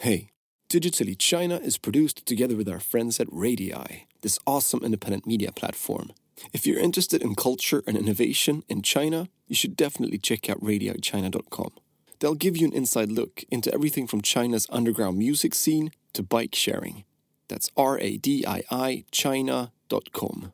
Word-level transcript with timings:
Hey, 0.00 0.28
Digitally 0.68 1.18
China 1.18 1.56
is 1.56 1.78
produced 1.78 2.26
together 2.26 2.54
with 2.54 2.68
our 2.68 2.80
friends 2.80 3.18
at 3.18 3.28
Radii, 3.32 4.06
this 4.20 4.38
awesome 4.46 4.84
independent 4.84 5.26
media 5.26 5.52
platform. 5.52 6.10
If 6.52 6.66
you're 6.66 6.78
interested 6.78 7.22
in 7.22 7.34
culture 7.34 7.82
and 7.86 7.96
innovation 7.96 8.62
in 8.68 8.82
China, 8.82 9.28
you 9.46 9.54
should 9.54 9.74
definitely 9.74 10.18
check 10.18 10.50
out 10.50 10.60
radiichina.com. 10.60 11.70
They'll 12.18 12.34
give 12.34 12.58
you 12.58 12.66
an 12.66 12.74
inside 12.74 13.10
look 13.10 13.44
into 13.50 13.72
everything 13.72 14.06
from 14.06 14.20
China's 14.20 14.66
underground 14.70 15.16
music 15.16 15.54
scene 15.54 15.92
to 16.12 16.22
bike 16.22 16.54
sharing. 16.54 17.04
That's 17.48 17.70
R 17.76 17.98
A 17.98 18.18
D 18.18 18.44
I 18.46 18.64
I 18.70 19.04
China.com. 19.10 20.52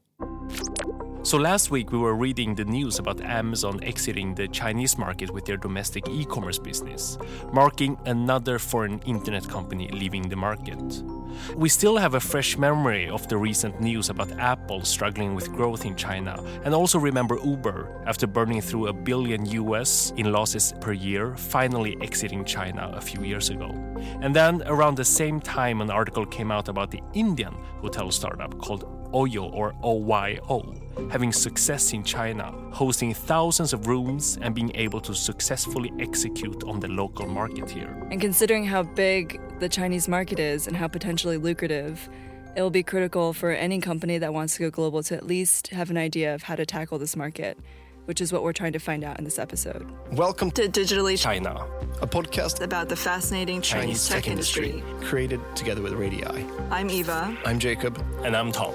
So 1.24 1.38
last 1.38 1.70
week 1.70 1.92
we 1.92 1.98
were 1.98 2.16
reading 2.16 2.56
the 2.56 2.64
news 2.64 2.98
about 2.98 3.20
Amazon 3.20 3.78
exiting 3.84 4.34
the 4.34 4.48
Chinese 4.48 4.98
market 4.98 5.30
with 5.30 5.44
their 5.44 5.56
domestic 5.56 6.08
e-commerce 6.08 6.58
business, 6.58 7.16
marking 7.52 7.96
another 8.06 8.58
foreign 8.58 8.98
internet 9.06 9.48
company 9.48 9.88
leaving 9.92 10.28
the 10.28 10.34
market. 10.34 10.82
We 11.54 11.68
still 11.68 11.96
have 11.96 12.14
a 12.14 12.20
fresh 12.20 12.58
memory 12.58 13.08
of 13.08 13.28
the 13.28 13.36
recent 13.36 13.80
news 13.80 14.10
about 14.10 14.32
Apple 14.32 14.82
struggling 14.82 15.36
with 15.36 15.52
growth 15.52 15.86
in 15.86 15.94
China, 15.94 16.42
and 16.64 16.74
also 16.74 16.98
remember 16.98 17.38
Uber, 17.44 18.02
after 18.04 18.26
burning 18.26 18.60
through 18.60 18.88
a 18.88 18.92
billion 18.92 19.46
US 19.46 20.12
in 20.16 20.32
losses 20.32 20.74
per 20.80 20.92
year, 20.92 21.36
finally 21.36 21.96
exiting 22.00 22.44
China 22.44 22.92
a 22.96 23.00
few 23.00 23.22
years 23.22 23.48
ago. 23.48 23.70
And 24.20 24.34
then 24.34 24.64
around 24.66 24.96
the 24.96 25.04
same 25.04 25.40
time, 25.40 25.82
an 25.82 25.90
article 25.90 26.26
came 26.26 26.50
out 26.50 26.68
about 26.68 26.90
the 26.90 27.00
Indian 27.14 27.54
hotel 27.80 28.10
startup 28.10 28.58
called 28.58 28.84
Oyo 29.12 29.52
or 29.52 29.72
OYO, 29.84 30.81
having 31.10 31.32
success 31.32 31.92
in 31.92 32.02
China, 32.04 32.52
hosting 32.70 33.14
thousands 33.14 33.72
of 33.72 33.86
rooms 33.86 34.38
and 34.42 34.54
being 34.54 34.70
able 34.74 35.00
to 35.00 35.14
successfully 35.14 35.92
execute 35.98 36.64
on 36.64 36.80
the 36.80 36.88
local 36.88 37.26
market 37.26 37.70
here. 37.70 37.88
And 38.10 38.20
considering 38.20 38.64
how 38.64 38.82
big 38.82 39.40
the 39.60 39.68
Chinese 39.68 40.08
market 40.08 40.38
is 40.38 40.66
and 40.66 40.76
how 40.76 40.88
potentially 40.88 41.36
lucrative, 41.36 42.08
it 42.56 42.62
will 42.62 42.70
be 42.70 42.82
critical 42.82 43.32
for 43.32 43.50
any 43.50 43.80
company 43.80 44.18
that 44.18 44.34
wants 44.34 44.56
to 44.56 44.60
go 44.64 44.70
global 44.70 45.02
to 45.04 45.14
at 45.16 45.26
least 45.26 45.68
have 45.68 45.90
an 45.90 45.96
idea 45.96 46.34
of 46.34 46.42
how 46.42 46.54
to 46.56 46.66
tackle 46.66 46.98
this 46.98 47.16
market, 47.16 47.58
which 48.04 48.20
is 48.20 48.32
what 48.32 48.42
we're 48.42 48.52
trying 48.52 48.72
to 48.72 48.78
find 48.78 49.04
out 49.04 49.18
in 49.18 49.24
this 49.24 49.38
episode. 49.38 49.90
Welcome 50.12 50.50
To 50.52 50.68
Digitally 50.68 51.18
China. 51.18 51.66
a 52.02 52.06
podcast 52.06 52.60
about 52.60 52.88
the 52.90 52.96
fascinating 52.96 53.62
Chinese, 53.62 54.06
tech, 54.08 54.28
industry. 54.28 54.82
created 55.02 55.40
together 55.56 55.80
with 55.80 55.94
Radii. 55.94 56.24
I'm 56.70 56.90
Eva. 56.90 57.34
I'm 57.46 57.58
Jacob. 57.58 58.04
And 58.24 58.36
I'm 58.36 58.52
Tom. 58.52 58.74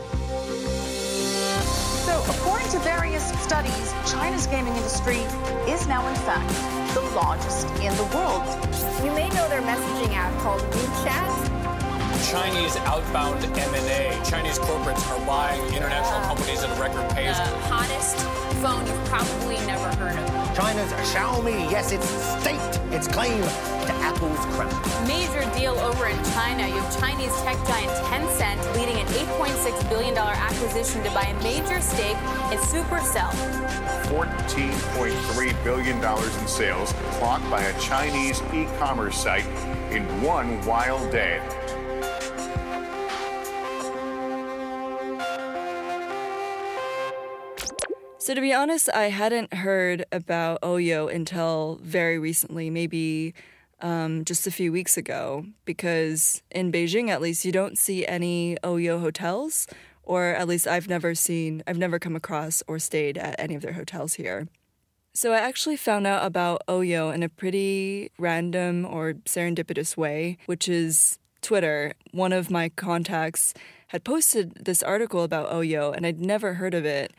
So, 2.07 2.23
according 2.29 2.69
to 2.69 2.79
various 2.79 3.21
studies, 3.43 3.93
China's 4.09 4.47
gaming 4.47 4.73
industry 4.77 5.17
is 5.67 5.87
now, 5.87 6.07
in 6.07 6.15
fact, 6.23 6.47
the 6.93 7.01
largest 7.13 7.67
in 7.83 7.93
the 7.97 8.07
world. 8.15 8.47
You 9.03 9.11
may 9.11 9.27
know 9.35 9.45
their 9.49 9.59
messaging 9.59 10.15
app 10.15 10.31
called 10.39 10.61
WeChat. 10.61 12.31
Chinese 12.31 12.77
outbound 12.77 13.43
M&A. 13.43 14.23
Chinese 14.23 14.57
corporates 14.57 15.05
are 15.11 15.25
buying 15.27 15.61
international 15.73 16.21
companies 16.21 16.63
at 16.63 16.69
a 16.77 16.81
record 16.81 17.09
pace. 17.13 17.37
the 17.37 17.43
hottest 17.67 18.15
phone 18.63 18.87
you've 18.87 19.05
probably 19.09 19.57
never 19.67 19.93
heard 19.97 20.17
of. 20.17 20.36
China's 20.57 20.91
Xiaomi, 21.13 21.69
yes, 21.69 21.91
it's 21.91 22.09
staked 22.41 22.81
its 22.91 23.07
claim 23.07 23.43
to 23.43 23.93
Apple's 24.01 24.43
crown. 24.55 25.07
Major 25.07 25.47
deal 25.55 25.73
over 25.73 26.07
in 26.07 26.17
China. 26.33 26.67
You 26.67 26.79
have 26.79 26.99
Chinese 26.99 27.31
tech 27.43 27.57
giant 27.67 27.91
Tencent 28.07 28.75
leading 28.75 28.95
an 28.95 29.05
$8.6 29.05 29.87
billion 29.87 30.17
acquisition 30.17 31.03
to 31.03 31.11
buy 31.11 31.25
a 31.25 31.43
major 31.43 31.79
stake 31.79 32.17
in 32.51 32.57
Supercell. 32.57 33.29
$14.3 34.09 35.63
billion 35.63 35.97
in 36.03 36.47
sales 36.47 36.91
clocked 37.19 37.47
by 37.51 37.61
a 37.61 37.79
Chinese 37.79 38.41
e-commerce 38.51 39.15
site 39.15 39.45
in 39.91 40.01
one 40.23 40.59
wild 40.65 41.11
day. 41.11 41.39
So, 48.27 48.33
to 48.33 48.41
be 48.41 48.51
honest, 48.51 48.89
I 48.93 49.03
hadn't 49.05 49.53
heard 49.53 50.03
about 50.11 50.59
Oyo 50.61 51.09
until 51.09 51.79
very 51.81 52.19
recently, 52.19 52.69
maybe 52.69 53.33
um, 53.79 54.25
just 54.25 54.45
a 54.45 54.51
few 54.51 54.69
weeks 54.69 54.97
ago, 54.97 55.45
because 55.63 56.43
in 56.51 56.69
Beijing, 56.69 57.07
at 57.07 57.21
least, 57.21 57.45
you 57.45 57.53
don't 57.53 57.77
see 57.77 58.05
any 58.05 58.57
Oyo 58.63 58.99
hotels, 58.99 59.65
or 60.03 60.25
at 60.25 60.45
least 60.45 60.67
I've 60.67 60.89
never 60.89 61.15
seen, 61.15 61.63
I've 61.65 61.77
never 61.77 61.99
come 61.99 62.17
across 62.17 62.61
or 62.67 62.79
stayed 62.79 63.17
at 63.17 63.39
any 63.39 63.55
of 63.55 63.61
their 63.61 63.71
hotels 63.71 64.15
here. 64.15 64.49
So, 65.13 65.31
I 65.31 65.37
actually 65.37 65.77
found 65.77 66.05
out 66.05 66.25
about 66.25 66.63
Oyo 66.67 67.15
in 67.15 67.23
a 67.23 67.29
pretty 67.29 68.11
random 68.19 68.85
or 68.85 69.13
serendipitous 69.23 69.95
way, 69.95 70.37
which 70.47 70.67
is 70.67 71.17
Twitter. 71.41 71.93
One 72.11 72.33
of 72.33 72.51
my 72.51 72.67
contacts 72.67 73.53
had 73.87 74.03
posted 74.03 74.65
this 74.65 74.83
article 74.83 75.23
about 75.23 75.49
Oyo, 75.49 75.95
and 75.95 76.05
I'd 76.05 76.19
never 76.19 76.55
heard 76.55 76.73
of 76.73 76.83
it. 76.83 77.13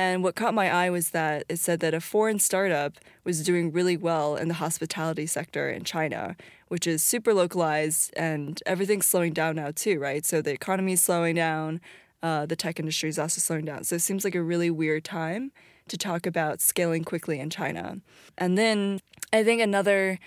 And 0.00 0.24
what 0.24 0.34
caught 0.34 0.54
my 0.54 0.72
eye 0.72 0.88
was 0.88 1.10
that 1.10 1.44
it 1.50 1.58
said 1.58 1.80
that 1.80 1.92
a 1.92 2.00
foreign 2.00 2.38
startup 2.38 2.94
was 3.22 3.44
doing 3.44 3.70
really 3.70 3.98
well 3.98 4.34
in 4.34 4.48
the 4.48 4.54
hospitality 4.54 5.26
sector 5.26 5.68
in 5.68 5.84
China, 5.84 6.36
which 6.68 6.86
is 6.86 7.02
super 7.02 7.34
localized 7.34 8.10
and 8.16 8.62
everything's 8.64 9.04
slowing 9.04 9.34
down 9.34 9.56
now 9.56 9.72
too, 9.72 9.98
right? 9.98 10.24
So 10.24 10.40
the 10.40 10.52
economy 10.52 10.94
is 10.94 11.02
slowing 11.02 11.34
down, 11.34 11.82
uh, 12.22 12.46
the 12.46 12.56
tech 12.56 12.80
industry 12.80 13.10
is 13.10 13.18
also 13.18 13.42
slowing 13.42 13.66
down. 13.66 13.84
So 13.84 13.96
it 13.96 14.00
seems 14.00 14.24
like 14.24 14.34
a 14.34 14.42
really 14.42 14.70
weird 14.70 15.04
time 15.04 15.52
to 15.88 15.98
talk 15.98 16.24
about 16.24 16.62
scaling 16.62 17.04
quickly 17.04 17.38
in 17.38 17.50
China. 17.50 17.98
And 18.38 18.56
then 18.56 19.00
I 19.34 19.44
think 19.44 19.60
another 19.60 20.18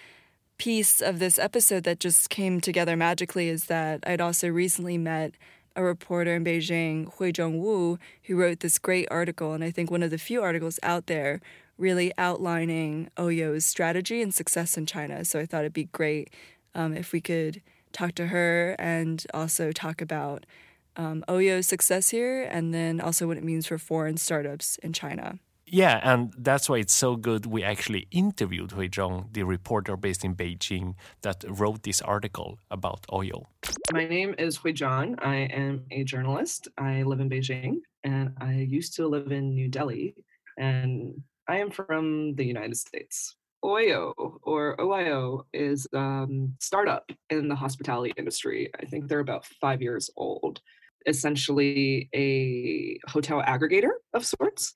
piece 0.60 1.02
of 1.02 1.18
this 1.18 1.40
episode 1.40 1.84
that 1.86 2.00
just 2.00 2.30
came 2.30 2.62
together 2.62 2.96
magically 2.96 3.50
is 3.50 3.66
that 3.66 4.04
I'd 4.06 4.22
also 4.22 4.50
recently 4.50 5.00
met 5.00 5.34
a 5.76 5.84
reporter 5.84 6.36
in 6.36 6.44
Beijing, 6.44 7.12
Hui 7.16 7.32
Zhongwu, 7.32 7.98
who 8.24 8.36
wrote 8.36 8.60
this 8.60 8.78
great 8.78 9.08
article, 9.10 9.54
and 9.54 9.64
I 9.64 9.72
think 9.72 9.90
one 9.90 10.04
of 10.04 10.12
the 10.12 10.18
few 10.18 10.42
articles 10.42 10.80
out 10.84 11.08
there 11.08 11.42
really 11.78 12.14
outlining 12.18 13.10
Oyo's 13.18 13.66
strategy 13.66 14.22
and 14.22 14.34
success 14.34 14.78
in 14.78 14.86
China. 14.86 15.26
So 15.26 15.40
I 15.40 15.46
thought 15.46 15.62
it'd 15.62 15.74
be 15.74 15.86
great 15.86 16.32
um, 16.76 16.94
if 16.94 17.12
we 17.12 17.22
could 17.22 17.62
talk 17.92 18.14
to 18.16 18.28
her 18.28 18.76
and 18.80 19.26
also 19.34 19.72
talk 19.72 20.02
about 20.02 20.46
um, 20.96 21.24
Oyo's 21.28 21.68
success 21.68 22.10
here, 22.10 22.44
and 22.44 22.74
then 22.74 23.02
also 23.02 23.26
what 23.28 23.38
it 23.38 23.44
means 23.44 23.66
for 23.66 23.78
foreign 23.78 24.18
startups 24.18 24.78
in 24.78 24.94
China. 24.94 25.40
Yeah, 25.74 26.00
and 26.04 26.32
that's 26.38 26.70
why 26.70 26.78
it's 26.78 26.94
so 26.94 27.16
good. 27.16 27.48
We 27.48 27.64
actually 27.64 28.08
interviewed 28.12 28.74
Hui 28.74 28.90
Zhong, 28.90 29.34
the 29.34 29.42
reporter 29.42 29.98
based 29.98 30.24
in 30.24 30.36
Beijing 30.36 30.94
that 31.24 31.44
wrote 31.48 31.82
this 31.82 32.00
article 32.00 32.60
about 32.70 33.08
Oyo. 33.08 33.48
My 33.92 34.06
name 34.06 34.36
is 34.38 34.58
Hui. 34.58 34.76
I 34.84 35.36
am 35.52 35.84
a 35.90 36.04
journalist. 36.04 36.68
I 36.78 37.02
live 37.02 37.22
in 37.22 37.28
Beijing 37.28 37.78
and 38.04 38.34
I 38.40 38.54
used 38.54 38.96
to 38.98 39.08
live 39.08 39.32
in 39.32 39.56
New 39.56 39.68
Delhi 39.68 40.14
and 40.60 41.20
I 41.48 41.58
am 41.58 41.72
from 41.72 42.36
the 42.36 42.46
United 42.46 42.78
States. 42.78 43.36
Oyo 43.66 44.14
or 44.44 44.78
OIO 44.78 45.46
is 45.54 45.88
a 45.92 45.98
um, 45.98 46.54
startup 46.60 47.10
in 47.32 47.48
the 47.48 47.56
hospitality 47.56 48.14
industry. 48.16 48.70
I 48.80 48.86
think 48.86 49.08
they're 49.08 49.22
about 49.22 49.44
five 49.60 49.82
years 49.82 50.12
old. 50.18 50.62
Essentially, 51.08 52.10
a 52.14 53.00
hotel 53.10 53.42
aggregator 53.42 53.94
of 54.14 54.24
sorts. 54.24 54.72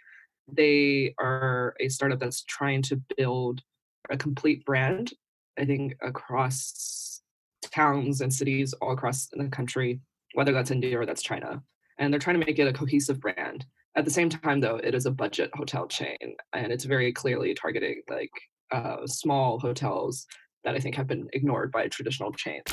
They 0.47 1.13
are 1.19 1.75
a 1.79 1.89
startup 1.89 2.19
that's 2.19 2.43
trying 2.43 2.81
to 2.83 3.01
build 3.17 3.61
a 4.09 4.17
complete 4.17 4.65
brand, 4.65 5.13
I 5.59 5.65
think, 5.65 5.95
across 6.01 7.21
towns 7.63 8.21
and 8.21 8.33
cities 8.33 8.73
all 8.73 8.91
across 8.91 9.27
the 9.27 9.47
country, 9.49 9.99
whether 10.33 10.53
that's 10.53 10.71
India 10.71 10.99
or 10.99 11.05
that's 11.05 11.21
China. 11.21 11.61
And 11.97 12.13
they're 12.13 12.19
trying 12.19 12.39
to 12.39 12.45
make 12.45 12.59
it 12.59 12.67
a 12.67 12.73
cohesive 12.73 13.19
brand. 13.19 13.65
At 13.95 14.05
the 14.05 14.11
same 14.11 14.29
time, 14.29 14.61
though, 14.61 14.77
it 14.77 14.93
is 14.93 15.05
a 15.07 15.11
budget 15.11 15.49
hotel 15.55 15.87
chain, 15.87 16.17
and 16.53 16.71
it's 16.71 16.85
very 16.85 17.11
clearly 17.11 17.53
targeting 17.55 18.01
like 18.09 18.29
uh, 18.71 19.07
small 19.07 19.59
hotels 19.59 20.27
that 20.63 20.75
I 20.75 20.79
think 20.79 20.95
have 20.95 21.07
been 21.07 21.27
ignored 21.33 21.71
by 21.71 21.87
traditional 21.87 22.31
chains. 22.31 22.63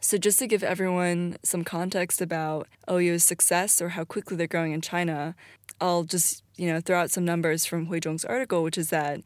So, 0.00 0.16
just 0.16 0.38
to 0.38 0.46
give 0.46 0.62
everyone 0.62 1.36
some 1.42 1.64
context 1.64 2.20
about 2.20 2.68
Oyo's 2.86 3.24
success 3.24 3.82
or 3.82 3.90
how 3.90 4.04
quickly 4.04 4.36
they're 4.36 4.46
growing 4.46 4.72
in 4.72 4.80
China, 4.80 5.34
I'll 5.80 6.04
just 6.04 6.42
you 6.56 6.72
know 6.72 6.80
throw 6.80 7.00
out 7.00 7.10
some 7.10 7.24
numbers 7.24 7.66
from 7.66 7.86
Hui 7.86 8.00
Zhong's 8.00 8.24
article, 8.24 8.62
which 8.62 8.78
is 8.78 8.90
that 8.90 9.22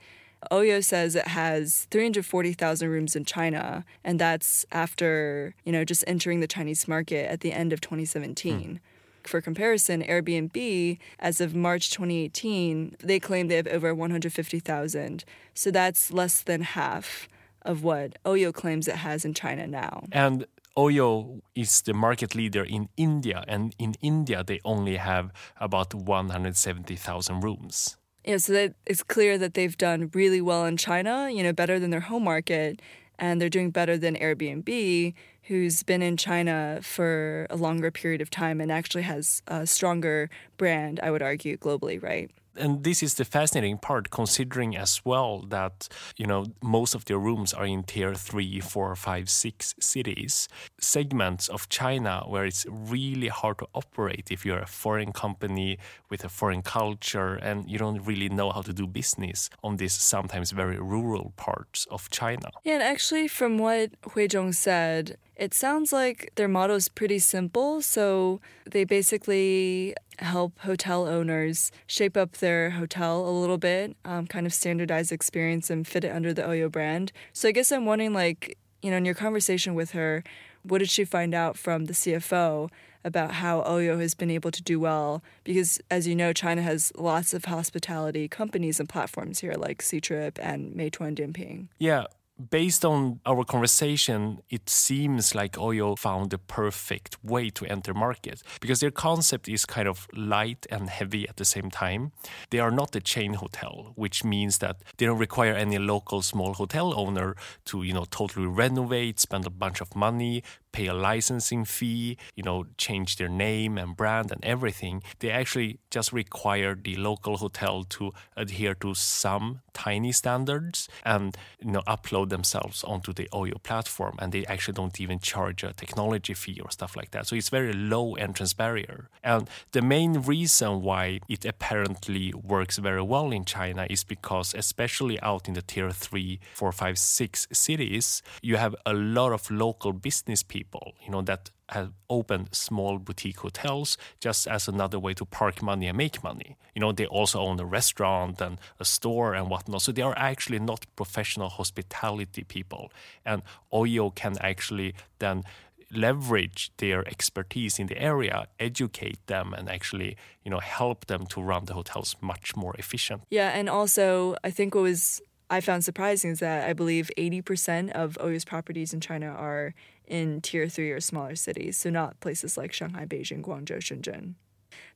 Oyo 0.51 0.83
says 0.83 1.15
it 1.15 1.29
has 1.29 1.87
340,000 1.91 2.89
rooms 2.89 3.15
in 3.15 3.25
China, 3.25 3.85
and 4.03 4.19
that's 4.19 4.65
after 4.73 5.55
you 5.65 5.73
know 5.73 5.85
just 5.85 6.05
entering 6.07 6.41
the 6.41 6.49
Chinese 6.49 6.89
market 6.89 7.31
at 7.31 7.41
the 7.41 7.53
end 7.53 7.73
of 7.73 7.81
2017. 7.81 8.61
Hmm. 8.61 8.77
For 9.25 9.41
comparison, 9.41 10.03
Airbnb, 10.03 10.99
as 11.21 11.41
of 11.41 11.55
March 11.55 11.91
2018, 11.91 12.97
they 12.99 13.21
claim 13.21 13.47
they 13.47 13.55
have 13.55 13.69
over 13.69 13.95
150,000. 13.95 15.25
So 15.55 15.71
that's 15.71 16.13
less 16.13 16.43
than 16.43 16.63
half 16.63 17.29
of 17.65 17.85
what 17.85 18.21
Oyo 18.25 18.53
claims 18.53 18.89
it 18.89 18.97
has 18.97 19.25
in 19.25 19.33
China 19.33 19.69
now. 19.69 20.05
And 20.11 20.45
Oyo 20.77 21.41
is 21.55 21.83
the 21.83 21.93
market 21.93 22.35
leader 22.35 22.65
in 22.65 22.89
India, 22.97 23.45
and 23.47 23.75
in 23.79 23.95
India 24.01 24.43
they 24.43 24.61
only 24.65 24.97
have 24.97 25.31
about 25.61 25.95
170,000 25.95 27.41
rooms. 27.41 27.97
Yeah, 28.25 28.39
so 28.39 28.53
that 28.53 28.75
it's 28.87 29.03
clear 29.03 29.37
that 29.39 29.55
they've 29.55 29.77
done 29.77 30.11
really 30.15 30.41
well 30.41 30.65
in 30.65 30.77
China, 30.77 31.29
you 31.31 31.43
know, 31.43 31.53
better 31.53 31.79
than 31.79 31.91
their 31.91 32.01
home 32.01 32.25
market. 32.25 32.81
and 33.19 33.41
they're 33.41 33.49
doing 33.49 33.71
better 33.71 33.97
than 33.97 34.17
Airbnb, 34.17 35.15
who's 35.43 35.83
been 35.85 36.03
in 36.03 36.17
China 36.17 36.81
for 36.83 37.47
a 37.51 37.57
longer 37.57 37.91
period 37.91 38.21
of 38.21 38.31
time 38.31 38.61
and 38.61 38.73
actually 38.73 39.03
has 39.03 39.43
a 39.47 39.65
stronger 39.67 40.29
brand, 40.57 40.99
I 41.01 41.11
would 41.13 41.23
argue, 41.23 41.57
globally, 41.57 42.03
right? 42.03 42.31
And 42.57 42.85
this 42.85 43.03
is 43.03 43.15
the 43.15 43.25
fascinating 43.25 43.79
part 43.79 44.11
considering 44.11 44.77
as 44.77 45.01
well 45.05 45.41
that 45.49 45.89
you 46.17 46.27
know 46.27 46.47
most 46.63 46.95
of 46.95 47.05
their 47.07 47.19
rooms 47.19 47.53
are 47.53 47.67
in 47.67 47.83
tier 47.83 48.15
three 48.15 48.61
four 48.61 48.95
five 48.97 49.31
six 49.31 49.75
cities. 49.81 50.49
Segments 50.81 51.49
of 51.49 51.69
china 51.69 52.25
where 52.27 52.45
it's 52.45 52.67
really 52.69 53.29
hard 53.29 53.59
to 53.59 53.67
operate 53.75 54.29
if 54.31 54.45
you're 54.45 54.59
a 54.59 54.67
foreign 54.67 55.13
company 55.13 55.79
with 56.11 56.25
a 56.25 56.29
foreign 56.29 56.63
culture 56.63 57.35
and 57.35 57.71
you 57.71 57.79
don't 57.79 58.05
really 58.05 58.29
know 58.29 58.51
how 58.51 58.63
to 58.63 58.73
do 58.73 58.87
business 58.87 59.49
on 59.63 59.77
these 59.77 59.93
sometimes 59.93 60.51
very 60.51 60.79
rural 60.79 61.33
parts 61.37 61.87
of 61.91 62.11
china. 62.11 62.51
Yeah 62.65 62.73
and 62.75 62.83
actually 62.83 63.29
from 63.29 63.59
what 63.59 64.01
huizhong 64.03 64.55
said 64.55 65.17
it 65.43 65.53
sounds 65.53 65.93
like 65.93 66.31
their 66.37 66.47
motto 66.47 66.77
is 66.77 66.89
pretty 66.89 67.19
simple. 67.19 67.83
So 67.83 68.41
they 68.71 68.85
basically 68.85 69.93
help 70.21 70.57
hotel 70.61 71.09
owners 71.09 71.73
shape 71.89 72.17
up 72.17 72.35
their 72.35 72.71
hotel 72.71 73.29
a 73.29 73.33
little 73.33 73.59
bit, 73.59 73.97
um, 74.05 74.29
kind 74.29 74.47
of 74.47 74.55
standardize 74.55 75.11
experience 75.11 75.69
and 75.69 75.85
fit 75.85 76.05
it 76.05 76.15
under 76.15 76.33
the 76.33 76.43
Oyo 76.43 76.71
brand. 76.71 77.11
So 77.33 77.49
I 77.49 77.53
guess 77.53 77.73
I'm 77.73 77.87
wondering, 77.87 78.13
like, 78.13 78.57
you 78.83 78.93
know, 78.93 78.99
in 78.99 79.05
your 79.05 79.17
conversation 79.17 79.75
with 79.75 79.91
her, 79.91 80.23
what 80.63 80.79
did 80.79 80.91
she 80.91 81.05
find 81.05 81.35
out 81.35 81.59
from 81.59 81.87
the 81.87 81.93
CFO 81.93 82.71
about 83.03 83.33
how 83.33 83.63
Oyo 83.63 83.99
has 83.99 84.15
been 84.15 84.31
able 84.31 84.53
to 84.53 84.63
do 84.63 84.79
well? 84.79 85.25
Because 85.43 85.81
as 85.91 86.07
you 86.07 86.15
know, 86.15 86.33
China 86.33 86.63
has 86.63 86.93
lots 86.97 87.35
of 87.35 87.47
hospitality 87.47 88.29
companies 88.29 88.79
and 88.79 88.89
platforms 88.89 89.41
here, 89.41 89.55
like 89.55 89.83
Ctrip 89.83 90.39
and 90.41 90.73
Meituan 90.77 91.17
Dianping. 91.17 91.67
Yeah, 91.81 92.05
based 92.51 92.85
on 92.85 93.21
our 93.27 93.45
conversation, 93.45 94.43
it 94.51 94.69
seems 94.69 95.35
like 95.35 95.53
Oyo 95.53 95.99
found 95.99 96.31
the 96.31 96.39
perfect 96.39 97.17
way 97.25 97.51
to 97.51 97.67
enter 97.67 97.95
market 97.95 98.43
because 98.61 98.81
their 98.81 98.91
concept 98.91 99.49
is 99.49 99.65
kind 99.65 99.89
of 99.89 100.07
light 100.15 100.67
and 100.71 100.91
heavy 100.91 101.29
at 101.29 101.37
the 101.37 101.45
same 101.45 101.71
time. 101.71 102.13
They 102.51 102.59
are 102.59 102.71
not 102.71 102.97
a 102.97 103.01
chain 103.01 103.35
hotel, 103.35 103.93
which 103.97 104.25
means 104.25 104.59
that 104.59 104.77
they 104.97 105.07
don't 105.07 105.19
require 105.19 105.55
any 105.55 105.79
local 105.79 106.23
small 106.23 106.55
hotel 106.55 106.93
owner 106.99 107.37
to, 107.67 107.83
you 107.83 107.93
know, 107.93 108.07
totally 108.11 108.47
renovate, 108.47 109.21
spend 109.21 109.47
a 109.47 109.51
bunch 109.51 109.81
of 109.81 109.95
money, 109.95 110.43
pay 110.73 110.87
a 110.87 110.95
licensing 110.95 111.65
fee, 111.65 112.17
you 112.35 112.43
know, 112.43 112.65
change 112.77 113.17
their 113.17 113.29
name 113.29 113.79
and 113.79 113.97
brand 113.97 114.33
and 114.33 114.45
everything. 114.45 115.03
They 115.21 115.31
actually 115.31 115.79
just 115.91 116.13
require 116.13 116.75
the 116.75 116.97
local 116.97 117.37
hotel 117.37 117.85
to 117.85 118.13
adhere 118.37 118.75
to 118.77 118.95
some 118.95 119.61
tiny 119.73 120.13
standards 120.13 120.89
and 121.05 121.37
you 121.61 121.71
know 121.71 121.83
upload 121.87 122.29
themselves 122.29 122.85
onto 122.85 123.13
the 123.13 123.29
Oyo 123.33 123.63
platform 123.63 124.15
and 124.19 124.33
they 124.33 124.45
actually 124.47 124.75
don't 124.75 125.01
even 125.01 125.19
charge 125.19 125.63
a 125.65 125.73
technology 125.73 126.35
fee 126.35 126.61
or 126.63 126.71
stuff 126.71 126.97
like 126.97 127.11
that. 127.13 127.27
So 127.27 127.37
it's 127.37 127.49
very 127.49 127.73
low 127.73 128.15
entrance 128.15 128.55
barrier. 128.55 129.09
And 129.23 129.49
the 129.73 129.83
main 129.83 130.21
reason 130.23 130.83
why 130.83 131.21
it 131.29 131.45
apparently 131.45 132.33
works 132.35 132.79
very 132.79 133.03
well 133.03 133.31
in 133.31 133.45
China 133.45 133.87
is 133.89 134.05
because 134.05 134.55
especially 134.55 135.21
out 135.21 135.49
in 135.49 135.55
the 135.55 135.63
tier 135.63 135.91
three, 135.91 136.41
four, 136.55 136.73
five, 136.73 136.99
six 136.99 137.47
cities, 137.53 138.23
you 138.43 138.57
have 138.57 138.75
a 138.87 138.95
lot 138.95 139.33
of 139.33 139.51
local 139.51 139.93
business 139.93 140.43
people 140.43 140.62
people, 140.63 140.87
you 141.05 141.11
know, 141.11 141.23
that 141.23 141.51
have 141.69 141.91
opened 142.09 142.47
small 142.53 142.99
boutique 142.99 143.41
hotels 143.41 143.99
just 144.21 144.47
as 144.47 144.69
another 144.69 144.99
way 145.05 145.15
to 145.15 145.25
park 145.25 145.57
money 145.63 145.87
and 145.89 145.97
make 145.97 146.23
money. 146.23 146.51
You 146.75 146.81
know, 146.83 146.93
they 146.93 147.07
also 147.07 147.39
own 147.41 147.59
a 147.61 147.65
restaurant 147.65 148.41
and 148.41 148.59
a 148.79 148.85
store 148.85 149.31
and 149.39 149.51
whatnot. 149.51 149.83
So 149.83 149.93
they 149.93 150.03
are 150.03 150.17
actually 150.17 150.61
not 150.73 150.81
professional 150.97 151.49
hospitality 151.49 152.45
people. 152.45 152.85
And 153.25 153.43
Oyo 153.73 154.15
can 154.15 154.35
actually 154.41 154.95
then 155.19 155.45
leverage 155.93 156.71
their 156.77 157.01
expertise 157.15 157.79
in 157.79 157.87
the 157.87 157.99
area, 158.13 158.47
educate 158.59 159.21
them, 159.27 159.55
and 159.59 159.69
actually, 159.69 160.17
you 160.45 160.51
know, 160.51 160.61
help 160.61 161.07
them 161.07 161.27
to 161.27 161.43
run 161.43 161.65
the 161.67 161.75
hotels 161.75 162.17
much 162.21 162.57
more 162.57 162.75
efficient. 162.79 163.23
Yeah, 163.31 163.51
and 163.59 163.69
also 163.69 164.37
I 164.49 164.51
think 164.51 164.75
what 164.75 164.85
was 164.85 165.21
I 165.53 165.61
found 165.61 165.85
surprising 165.85 166.31
is 166.31 166.39
that 166.39 166.67
I 166.67 166.73
believe 166.73 167.11
80% 167.19 167.91
of 167.91 168.17
Oyo's 168.23 168.43
properties 168.43 168.95
in 168.95 169.03
China 169.03 169.27
are 169.27 169.75
in 170.07 170.41
tier 170.41 170.67
three 170.67 170.91
or 170.91 170.99
smaller 170.99 171.37
cities, 171.37 171.77
so 171.77 171.91
not 171.91 172.19
places 172.21 172.57
like 172.57 172.73
Shanghai, 172.73 173.05
Beijing, 173.05 173.43
Guangzhou, 173.43 173.77
Shenzhen. 173.77 174.33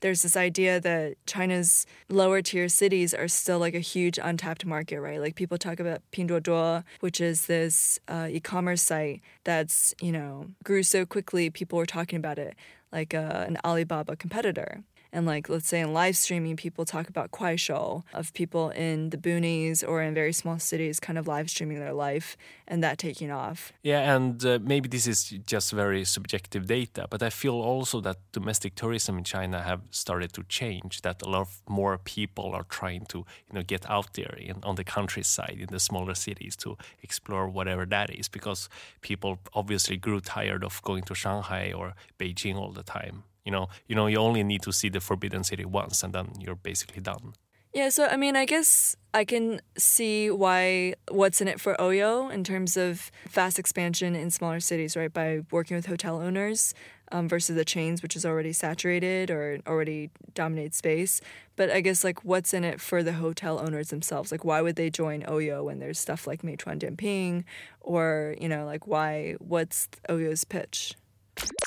There's 0.01 0.23
this 0.23 0.35
idea 0.35 0.81
that 0.81 1.17
China's 1.27 1.85
lower 2.09 2.41
tier 2.41 2.71
cities 2.71 3.13
are 3.13 3.29
still 3.29 3.59
like 3.59 3.75
a 3.75 3.81
huge 3.81 4.19
untapped 4.23 4.65
market, 4.65 4.99
right? 4.99 5.21
Like 5.21 5.35
people 5.35 5.59
talk 5.59 5.79
about 5.79 6.01
Pinduoduo, 6.11 6.85
which 7.01 7.21
is 7.21 7.45
this 7.45 8.01
uh, 8.09 8.29
e-commerce 8.31 8.81
site 8.81 9.21
that's 9.45 9.95
you 10.01 10.11
know 10.11 10.47
grew 10.65 10.83
so 10.83 11.05
quickly. 11.05 11.51
People 11.51 11.77
were 11.77 11.85
talking 11.85 12.17
about 12.17 12.39
it 12.39 12.57
like 12.91 13.13
uh, 13.13 13.45
an 13.47 13.59
Alibaba 13.63 14.17
competitor. 14.17 14.83
And 15.17 15.25
like, 15.25 15.49
let's 15.49 15.67
say 15.67 15.81
in 15.81 15.95
live 15.95 16.15
streaming, 16.15 16.57
people 16.57 16.85
talk 16.85 17.09
about 17.09 17.31
kuaishou 17.31 18.03
of 18.13 18.35
people 18.35 18.69
in 18.69 19.09
the 19.09 19.17
boonies 19.17 19.83
or 19.83 20.03
in 20.03 20.13
very 20.13 20.35
small 20.35 20.59
cities 20.59 21.01
kind 21.01 21.19
of 21.19 21.27
live 21.27 21.49
streaming 21.49 21.79
their 21.79 21.95
life 21.95 22.37
and 22.69 22.85
that 22.85 22.99
taking 22.99 23.31
off. 23.31 23.73
Yeah, 23.83 24.15
and 24.15 24.45
uh, 24.45 24.59
maybe 24.61 24.91
this 24.91 25.07
is 25.07 25.31
just 25.47 25.73
very 25.73 26.05
subjective 26.05 26.67
data, 26.67 27.07
but 27.09 27.23
I 27.23 27.31
feel 27.31 27.55
also 27.55 28.03
that 28.03 28.19
domestic 28.33 28.75
tourism 28.75 29.17
in 29.17 29.25
China 29.25 29.63
have 29.63 29.81
started 29.91 30.35
to 30.35 30.43
change. 30.43 31.01
That 31.01 31.23
a 31.23 31.29
lot 31.31 31.41
of 31.41 31.63
more 31.67 31.97
people 31.97 32.53
are 32.53 32.65
trying 32.65 33.07
to, 33.07 33.19
you 33.19 33.55
know, 33.55 33.63
get 33.63 33.89
out 33.89 34.13
there 34.13 34.35
in, 34.37 34.57
on 34.65 34.75
the 34.75 34.85
countryside 34.85 35.57
in 35.59 35.69
the 35.69 35.81
smaller 35.81 36.15
cities 36.15 36.57
to 36.57 36.77
explore 37.03 37.49
whatever 37.49 37.87
that 37.87 38.11
is, 38.11 38.29
because 38.29 38.69
people 39.01 39.39
obviously 39.55 39.97
grew 39.97 40.21
tired 40.21 40.63
of 40.63 40.83
going 40.83 41.05
to 41.05 41.15
Shanghai 41.15 41.73
or 41.73 41.95
Beijing 42.19 42.57
all 42.57 42.73
the 42.73 42.83
time. 42.83 43.23
You 43.47 43.53
know, 43.53 43.69
you 43.89 43.95
know, 43.95 44.09
you 44.09 44.19
only 44.19 44.43
need 44.43 44.63
to 44.63 44.73
see 44.73 44.91
the 44.91 45.01
Forbidden 45.01 45.45
City 45.45 45.65
once, 45.65 46.03
and 46.03 46.13
then 46.13 46.33
you're 46.39 46.57
basically 46.57 47.01
done. 47.01 47.33
Yeah, 47.77 47.91
so 47.91 48.07
I 48.07 48.17
mean, 48.17 48.37
I 48.37 48.47
guess 48.47 48.97
I 49.13 49.27
can 49.27 49.61
see 49.77 50.31
why 50.31 50.95
what's 51.11 51.43
in 51.43 51.49
it 51.49 51.61
for 51.61 51.75
Oyo 51.75 52.33
in 52.33 52.43
terms 52.43 52.77
of 52.77 53.11
fast 53.29 53.59
expansion 53.59 54.17
in 54.17 54.31
smaller 54.31 54.61
cities, 54.61 54.97
right? 54.97 55.13
By 55.13 55.43
working 55.51 55.77
with 55.77 55.85
hotel 55.85 56.21
owners 56.21 56.73
um, 57.13 57.29
versus 57.29 57.55
the 57.55 57.67
chains, 57.67 58.03
which 58.03 58.17
is 58.17 58.25
already 58.25 58.55
saturated 58.55 59.31
or 59.31 59.59
already 59.67 60.11
dominate 60.33 60.75
space. 60.75 61.21
But 61.55 61.71
I 61.71 61.83
guess 61.83 62.03
like 62.03 62.25
what's 62.25 62.55
in 62.55 62.65
it 62.65 62.81
for 62.81 63.03
the 63.03 63.13
hotel 63.13 63.61
owners 63.61 63.89
themselves? 63.89 64.33
Like 64.33 64.43
why 64.43 64.63
would 64.63 64.77
they 64.77 64.89
join 64.89 65.21
Oyo 65.25 65.63
when 65.63 65.79
there's 65.79 65.99
stuff 65.99 66.27
like 66.27 66.41
Meituan 66.41 66.79
Dianping, 66.79 67.45
or 67.83 68.37
you 68.41 68.49
know, 68.49 68.65
like 68.65 68.87
why? 68.87 69.37
What's 69.39 69.89
Oyo's 70.09 70.45
pitch? 70.45 70.95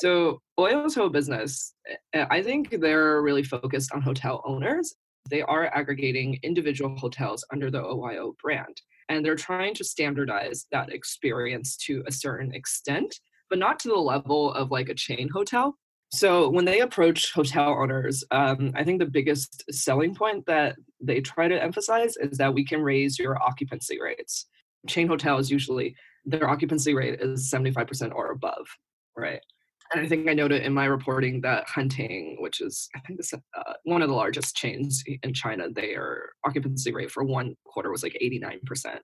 So 0.02 0.42
Oyo's 0.60 0.96
whole 0.96 1.10
business, 1.10 1.74
eh, 2.14 2.26
I 2.30 2.42
think 2.42 2.82
they're 2.82 3.22
really 3.22 3.44
focused 3.44 3.92
on 3.94 4.02
hotel 4.02 4.42
owners. 4.46 4.96
They 5.30 5.42
are 5.42 5.74
aggregating 5.74 6.40
individual 6.44 6.96
hotels 6.98 7.46
under 7.52 7.72
the 7.72 7.82
OYO 7.82 8.36
brand. 8.42 8.82
And 9.08 9.26
they're 9.26 9.36
trying 9.36 9.74
to 9.76 9.84
standardize 9.84 10.68
that 10.72 10.92
experience 10.92 11.78
to 11.78 12.04
a 12.08 12.12
certain 12.12 12.54
extent, 12.54 13.20
but 13.50 13.60
not 13.60 13.80
to 13.80 13.90
the 13.90 13.96
level 13.96 14.54
of 14.54 14.72
like 14.72 14.90
a 14.90 14.94
chain 14.94 15.30
hotel. 15.30 15.78
So 16.12 16.50
when 16.50 16.66
they 16.66 16.82
approach 16.82 17.32
hotel 17.34 17.70
owners, 17.70 18.24
um, 18.32 18.72
I 18.76 18.84
think 18.84 19.00
the 19.00 19.06
biggest 19.06 19.64
selling 19.72 20.16
point 20.16 20.46
that 20.48 20.76
they 21.00 21.22
try 21.22 21.48
to 21.48 21.64
emphasize 21.64 22.18
is 22.18 22.38
that 22.38 22.54
we 22.54 22.66
can 22.66 22.82
raise 22.82 23.18
your 23.18 23.42
occupancy 23.42 24.00
rates. 24.02 24.48
Chain 24.88 25.08
hotels 25.08 25.50
usually 25.52 25.96
their 26.26 26.50
occupancy 26.50 26.94
rate 26.94 27.20
is 27.22 27.52
75% 27.52 28.14
or 28.14 28.32
above, 28.32 28.68
right? 29.16 29.42
And 29.92 30.02
I 30.02 30.08
think 30.08 30.30
I 30.30 30.34
noted 30.34 30.64
in 30.64 30.74
my 30.74 30.86
reporting 30.86 31.42
that 31.42 31.68
Hanting, 31.68 32.38
which 32.40 32.62
is 32.62 32.90
I 32.96 33.00
think 33.00 33.18
this 33.18 33.34
uh, 33.34 33.74
one 33.84 34.02
of 34.02 34.10
the 34.10 34.16
largest 34.16 34.56
chains 34.56 35.04
in 35.24 35.34
China, 35.34 35.70
their 35.70 36.30
occupancy 36.46 36.94
rate 36.94 37.12
for 37.12 37.24
one 37.24 37.56
quarter 37.66 37.92
was 37.92 38.04
like 38.04 38.18
89% 38.22 38.60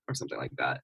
or 0.08 0.14
something 0.14 0.38
like 0.38 0.52
that. 0.58 0.82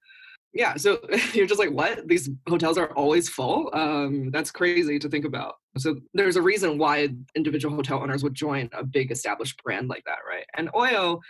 Yeah, 0.54 0.76
so 0.76 0.98
you're 1.32 1.46
just 1.46 1.60
like, 1.60 1.70
what? 1.70 2.06
These 2.08 2.30
hotels 2.48 2.78
are 2.78 2.92
always 2.92 3.28
full. 3.28 3.70
Um, 3.72 4.30
that's 4.30 4.50
crazy 4.50 4.98
to 4.98 5.08
think 5.08 5.24
about. 5.24 5.54
So 5.78 5.96
there's 6.14 6.36
a 6.36 6.42
reason 6.42 6.78
why 6.78 7.08
individual 7.34 7.74
hotel 7.74 8.00
owners 8.02 8.22
would 8.22 8.34
join 8.34 8.68
a 8.72 8.84
big 8.84 9.10
established 9.10 9.62
brand 9.62 9.88
like 9.88 10.04
that, 10.06 10.18
right? 10.28 10.44
And 10.56 10.70
Oyo, 10.72 11.20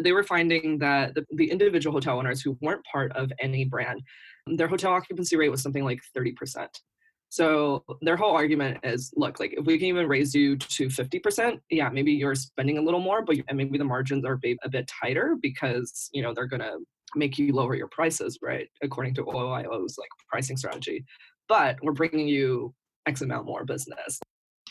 they 0.00 0.12
were 0.12 0.22
finding 0.22 0.78
that 0.78 1.14
the, 1.14 1.26
the 1.36 1.50
individual 1.50 1.92
hotel 1.92 2.18
owners 2.18 2.40
who 2.40 2.56
weren't 2.62 2.84
part 2.84 3.12
of 3.12 3.30
any 3.40 3.64
brand, 3.64 4.00
their 4.46 4.68
hotel 4.68 4.92
occupancy 4.92 5.36
rate 5.36 5.50
was 5.50 5.62
something 5.62 5.84
like 5.84 6.00
30%. 6.16 6.68
So 7.32 7.82
their 8.02 8.18
whole 8.18 8.36
argument 8.36 8.80
is, 8.82 9.10
look, 9.16 9.40
like 9.40 9.54
if 9.56 9.64
we 9.64 9.78
can 9.78 9.86
even 9.86 10.06
raise 10.06 10.34
you 10.34 10.54
to 10.54 10.88
50%, 10.88 11.58
yeah, 11.70 11.88
maybe 11.88 12.12
you're 12.12 12.34
spending 12.34 12.76
a 12.76 12.82
little 12.82 13.00
more, 13.00 13.22
but 13.22 13.36
and 13.48 13.56
maybe 13.56 13.78
the 13.78 13.84
margins 13.84 14.26
are 14.26 14.38
a 14.62 14.68
bit 14.68 14.90
tighter 15.00 15.38
because, 15.40 16.10
you 16.12 16.20
know, 16.20 16.34
they're 16.34 16.46
going 16.46 16.60
to 16.60 16.76
make 17.14 17.38
you 17.38 17.54
lower 17.54 17.74
your 17.74 17.88
prices, 17.88 18.38
right? 18.42 18.68
According 18.82 19.14
to 19.14 19.24
OYO's 19.24 19.96
like 19.96 20.10
pricing 20.28 20.58
strategy. 20.58 21.06
But 21.48 21.78
we're 21.82 21.92
bringing 21.92 22.28
you 22.28 22.74
X 23.06 23.22
amount 23.22 23.46
more 23.46 23.64
business. 23.64 24.20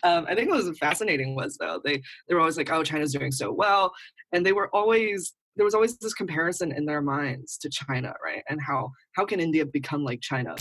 Um, 0.03 0.27
I 0.29 0.35
think 0.35 0.51
what 0.51 0.63
was 0.63 0.77
fascinating 0.77 1.33
was 1.33 1.57
though 1.57 1.81
they 1.83 1.99
they 2.27 2.35
were 2.35 2.41
always 2.41 2.57
like, 2.57 2.71
oh, 2.71 2.83
China's 2.83 3.11
doing 3.11 3.31
so 3.31 3.51
well, 3.51 3.91
and 4.33 4.45
they 4.45 4.53
were 4.53 4.69
always 4.71 5.33
there 5.55 5.65
was 5.65 5.73
always 5.73 5.97
this 5.97 6.13
comparison 6.13 6.71
in 6.71 6.85
their 6.85 7.01
minds 7.01 7.57
to 7.57 7.71
China, 7.71 8.13
right? 8.23 8.43
And 8.49 8.61
how 8.61 8.91
how 9.15 9.25
can 9.25 9.39
India 9.39 9.65
become 9.65 10.03
like 10.03 10.21
China? 10.21 10.55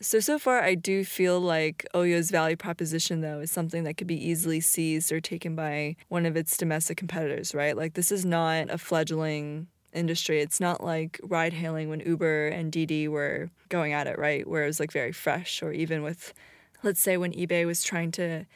So, 0.00 0.20
so 0.20 0.38
far, 0.38 0.60
I 0.60 0.74
do 0.74 1.04
feel 1.04 1.40
like 1.40 1.86
Oyo's 1.94 2.30
value 2.30 2.56
proposition, 2.56 3.20
though, 3.20 3.40
is 3.40 3.50
something 3.50 3.84
that 3.84 3.96
could 3.96 4.08
be 4.08 4.28
easily 4.28 4.60
seized 4.60 5.12
or 5.12 5.20
taken 5.20 5.54
by 5.54 5.96
one 6.08 6.26
of 6.26 6.36
its 6.36 6.56
domestic 6.56 6.96
competitors, 6.96 7.54
right? 7.54 7.76
Like, 7.76 7.94
this 7.94 8.10
is 8.10 8.24
not 8.24 8.70
a 8.70 8.76
fledgling 8.76 9.68
industry. 9.92 10.40
It's 10.40 10.60
not 10.60 10.82
like 10.82 11.20
ride 11.22 11.52
hailing 11.52 11.88
when 11.88 12.00
Uber 12.00 12.48
and 12.48 12.72
Didi 12.72 13.06
were 13.06 13.50
going 13.68 13.92
at 13.92 14.08
it, 14.08 14.18
right? 14.18 14.46
Where 14.46 14.64
it 14.64 14.66
was 14.66 14.80
like 14.80 14.92
very 14.92 15.12
fresh, 15.12 15.62
or 15.62 15.72
even 15.72 16.02
with, 16.02 16.34
let's 16.82 17.00
say, 17.00 17.16
when 17.16 17.32
eBay 17.32 17.64
was 17.64 17.84
trying 17.84 18.10
to 18.12 18.46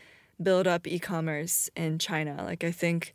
build 0.42 0.66
up 0.66 0.86
e 0.86 0.98
commerce 0.98 1.70
in 1.76 1.98
China. 2.00 2.42
Like, 2.44 2.64
I 2.64 2.72
think 2.72 3.14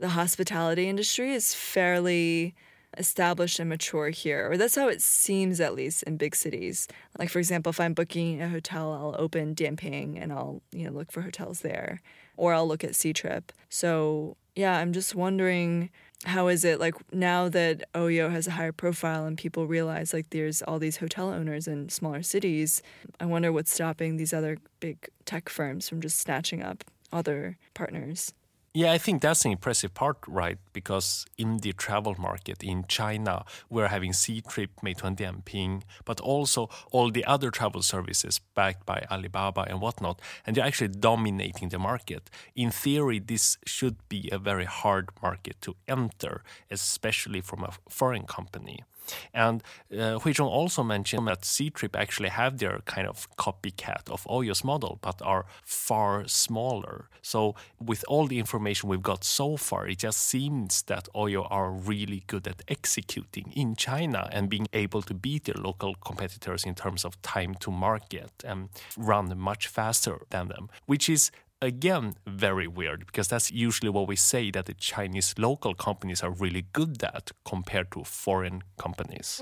the 0.00 0.10
hospitality 0.10 0.88
industry 0.88 1.32
is 1.34 1.54
fairly 1.54 2.54
established 2.96 3.58
and 3.58 3.68
mature 3.68 4.10
here, 4.10 4.50
or 4.50 4.56
that's 4.56 4.74
how 4.74 4.88
it 4.88 5.02
seems 5.02 5.60
at 5.60 5.74
least 5.74 6.02
in 6.04 6.16
big 6.16 6.34
cities. 6.34 6.88
Like 7.18 7.30
for 7.30 7.38
example, 7.38 7.70
if 7.70 7.80
I'm 7.80 7.94
booking 7.94 8.40
a 8.40 8.48
hotel, 8.48 8.92
I'll 8.92 9.22
open 9.22 9.54
Dianping 9.54 10.20
and 10.20 10.32
I'll 10.32 10.62
you 10.72 10.86
know 10.86 10.92
look 10.92 11.12
for 11.12 11.22
hotels 11.22 11.60
there, 11.60 12.00
or 12.36 12.54
I'll 12.54 12.66
look 12.66 12.84
at 12.84 12.92
Ctrip. 12.92 13.50
So 13.68 14.36
yeah, 14.56 14.78
I'm 14.78 14.92
just 14.92 15.14
wondering 15.14 15.90
how 16.24 16.48
is 16.48 16.64
it 16.64 16.80
like 16.80 16.94
now 17.12 17.48
that 17.48 17.84
Oyo 17.94 18.30
has 18.30 18.48
a 18.48 18.52
higher 18.52 18.72
profile 18.72 19.24
and 19.24 19.38
people 19.38 19.66
realize 19.66 20.12
like 20.12 20.30
there's 20.30 20.62
all 20.62 20.80
these 20.80 20.96
hotel 20.96 21.30
owners 21.30 21.68
in 21.68 21.88
smaller 21.90 22.22
cities. 22.22 22.82
I 23.20 23.26
wonder 23.26 23.52
what's 23.52 23.72
stopping 23.72 24.16
these 24.16 24.32
other 24.32 24.58
big 24.80 25.08
tech 25.24 25.48
firms 25.48 25.88
from 25.88 26.00
just 26.00 26.18
snatching 26.18 26.62
up 26.62 26.84
other 27.12 27.56
partners. 27.74 28.32
Yeah, 28.78 28.92
I 28.92 28.98
think 28.98 29.22
that's 29.22 29.44
an 29.44 29.50
impressive 29.50 29.92
part, 29.92 30.18
right? 30.28 30.56
Because 30.72 31.26
in 31.36 31.56
the 31.56 31.72
travel 31.72 32.14
market 32.16 32.62
in 32.62 32.84
China, 32.86 33.44
we're 33.68 33.88
having 33.88 34.12
Ctrip, 34.12 34.68
Meituan 34.84 35.16
Dianping, 35.16 35.82
but 36.04 36.20
also 36.20 36.70
all 36.92 37.10
the 37.10 37.24
other 37.24 37.50
travel 37.50 37.82
services 37.82 38.38
backed 38.54 38.86
by 38.86 39.04
Alibaba 39.10 39.62
and 39.62 39.80
whatnot, 39.80 40.20
and 40.46 40.54
they're 40.54 40.64
actually 40.64 40.94
dominating 40.94 41.70
the 41.70 41.78
market. 41.80 42.30
In 42.54 42.70
theory, 42.70 43.18
this 43.18 43.58
should 43.66 43.96
be 44.08 44.28
a 44.30 44.38
very 44.38 44.66
hard 44.66 45.08
market 45.20 45.60
to 45.62 45.74
enter, 45.88 46.44
especially 46.70 47.40
from 47.40 47.64
a 47.64 47.72
foreign 47.88 48.26
company. 48.26 48.84
And 49.32 49.62
uh, 49.92 50.18
Huizhong 50.18 50.48
also 50.48 50.82
mentioned 50.82 51.26
that 51.28 51.42
Ctrip 51.42 51.96
actually 51.96 52.28
have 52.28 52.58
their 52.58 52.80
kind 52.84 53.06
of 53.06 53.28
copycat 53.36 54.08
of 54.10 54.24
Oyo's 54.24 54.64
model, 54.64 54.98
but 55.00 55.20
are 55.22 55.46
far 55.64 56.26
smaller. 56.26 57.08
So 57.22 57.54
with 57.80 58.04
all 58.08 58.26
the 58.26 58.38
information 58.38 58.88
we've 58.88 59.02
got 59.02 59.24
so 59.24 59.56
far, 59.56 59.86
it 59.86 59.98
just 59.98 60.18
seems 60.18 60.82
that 60.82 61.08
Oyo 61.14 61.46
are 61.50 61.70
really 61.70 62.24
good 62.26 62.46
at 62.46 62.62
executing 62.68 63.52
in 63.54 63.76
China 63.76 64.28
and 64.32 64.48
being 64.48 64.68
able 64.72 65.02
to 65.02 65.14
beat 65.14 65.44
their 65.44 65.62
local 65.62 65.94
competitors 65.94 66.64
in 66.64 66.74
terms 66.74 67.04
of 67.04 67.20
time 67.22 67.54
to 67.56 67.70
market 67.70 68.32
and 68.44 68.68
run 68.96 69.36
much 69.38 69.68
faster 69.68 70.20
than 70.30 70.48
them, 70.48 70.68
which 70.86 71.08
is 71.08 71.30
again 71.60 72.14
very 72.26 72.68
weird 72.68 73.06
because 73.06 73.28
that's 73.28 73.50
usually 73.50 73.90
what 73.90 74.06
we 74.06 74.16
say 74.16 74.50
that 74.50 74.66
the 74.66 74.74
Chinese 74.74 75.34
local 75.38 75.74
companies 75.74 76.22
are 76.22 76.30
really 76.30 76.66
good 76.72 77.02
at 77.02 77.32
compared 77.44 77.90
to 77.92 78.04
foreign 78.04 78.62
companies. 78.78 79.40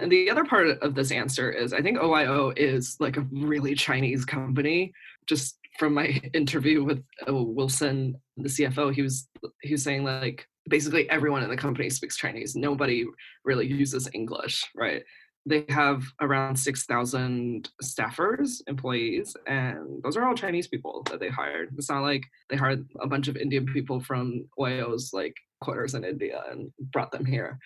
And 0.00 0.12
the 0.12 0.30
other 0.30 0.44
part 0.44 0.68
of 0.68 0.94
this 0.94 1.10
answer 1.10 1.50
is 1.50 1.72
I 1.72 1.80
think 1.80 1.98
OYO 1.98 2.52
is 2.56 2.96
like 3.00 3.16
a 3.16 3.26
really 3.32 3.74
Chinese 3.74 4.24
company. 4.24 4.92
Just 5.26 5.58
from 5.78 5.94
my 5.94 6.20
interview 6.34 6.84
with 6.84 7.02
uh, 7.28 7.34
Wilson, 7.34 8.16
the 8.36 8.48
CFO, 8.48 8.94
he 8.94 9.02
was 9.02 9.28
he 9.62 9.72
was 9.72 9.82
saying 9.82 10.04
like 10.04 10.46
basically 10.68 11.08
everyone 11.10 11.42
in 11.42 11.50
the 11.50 11.56
company 11.56 11.90
speaks 11.90 12.16
Chinese. 12.16 12.54
Nobody 12.54 13.04
really 13.44 13.66
uses 13.66 14.08
English, 14.14 14.64
right? 14.74 15.02
They 15.46 15.64
have 15.68 16.02
around 16.20 16.56
6,000 16.56 17.70
staffers, 17.82 18.62
employees, 18.66 19.36
and 19.46 20.02
those 20.02 20.16
are 20.16 20.26
all 20.26 20.34
Chinese 20.34 20.66
people 20.66 21.06
that 21.08 21.20
they 21.20 21.28
hired. 21.28 21.72
It's 21.78 21.88
not 21.88 22.02
like 22.02 22.24
they 22.50 22.56
hired 22.56 22.86
a 23.00 23.06
bunch 23.06 23.28
of 23.28 23.36
Indian 23.36 23.64
people 23.64 24.00
from 24.00 24.46
Oyo's 24.58 25.12
like 25.12 25.36
quarters 25.60 25.94
in 25.94 26.04
India 26.04 26.42
and 26.50 26.72
brought 26.92 27.12
them 27.12 27.24
here. 27.24 27.58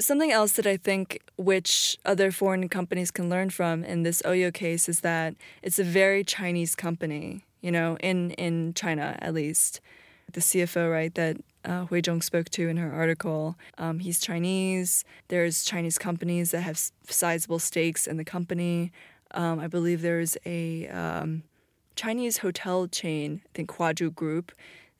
Something 0.00 0.32
else 0.32 0.52
that 0.52 0.66
I 0.66 0.78
think 0.78 1.20
which 1.36 1.98
other 2.06 2.30
foreign 2.30 2.68
companies 2.70 3.10
can 3.10 3.28
learn 3.28 3.50
from 3.50 3.84
in 3.84 4.02
this 4.02 4.22
Oyo 4.22 4.52
case 4.52 4.88
is 4.88 5.00
that 5.00 5.34
it's 5.62 5.78
a 5.78 5.84
very 5.84 6.24
Chinese 6.24 6.74
company, 6.74 7.44
you 7.60 7.70
know, 7.70 7.98
in 8.00 8.30
in 8.32 8.72
China 8.72 9.18
at 9.20 9.34
least. 9.34 9.80
The 10.32 10.40
CFO, 10.40 10.90
right, 10.90 11.12
that 11.16 11.38
uh, 11.64 11.86
Huizhong 11.86 12.22
spoke 12.22 12.48
to 12.50 12.68
in 12.68 12.76
her 12.76 12.92
article. 12.92 13.56
Um, 13.78 13.98
he's 13.98 14.20
Chinese. 14.20 15.04
There's 15.28 15.64
Chinese 15.64 15.98
companies 15.98 16.50
that 16.52 16.62
have 16.62 16.78
sizable 17.08 17.58
stakes 17.58 18.06
in 18.06 18.16
the 18.16 18.24
company. 18.24 18.92
Um, 19.32 19.60
I 19.60 19.66
believe 19.66 20.02
there's 20.02 20.36
a 20.44 20.88
um, 20.88 21.42
Chinese 21.96 22.38
hotel 22.38 22.86
chain, 22.86 23.42
I 23.44 23.50
think 23.54 23.70
Huazhu 23.70 24.14
Group. 24.14 24.52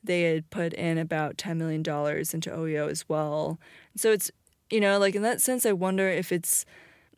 They 0.03 0.23
had 0.23 0.49
put 0.49 0.73
in 0.73 0.97
about 0.97 1.37
$10 1.37 1.57
million 1.57 1.81
into 1.81 2.49
Oyo 2.49 2.89
as 2.89 3.07
well. 3.07 3.59
So 3.95 4.11
it's, 4.11 4.31
you 4.69 4.79
know, 4.79 4.97
like 4.97 5.15
in 5.15 5.21
that 5.21 5.41
sense, 5.41 5.65
I 5.65 5.73
wonder 5.73 6.07
if 6.09 6.31
it's 6.31 6.65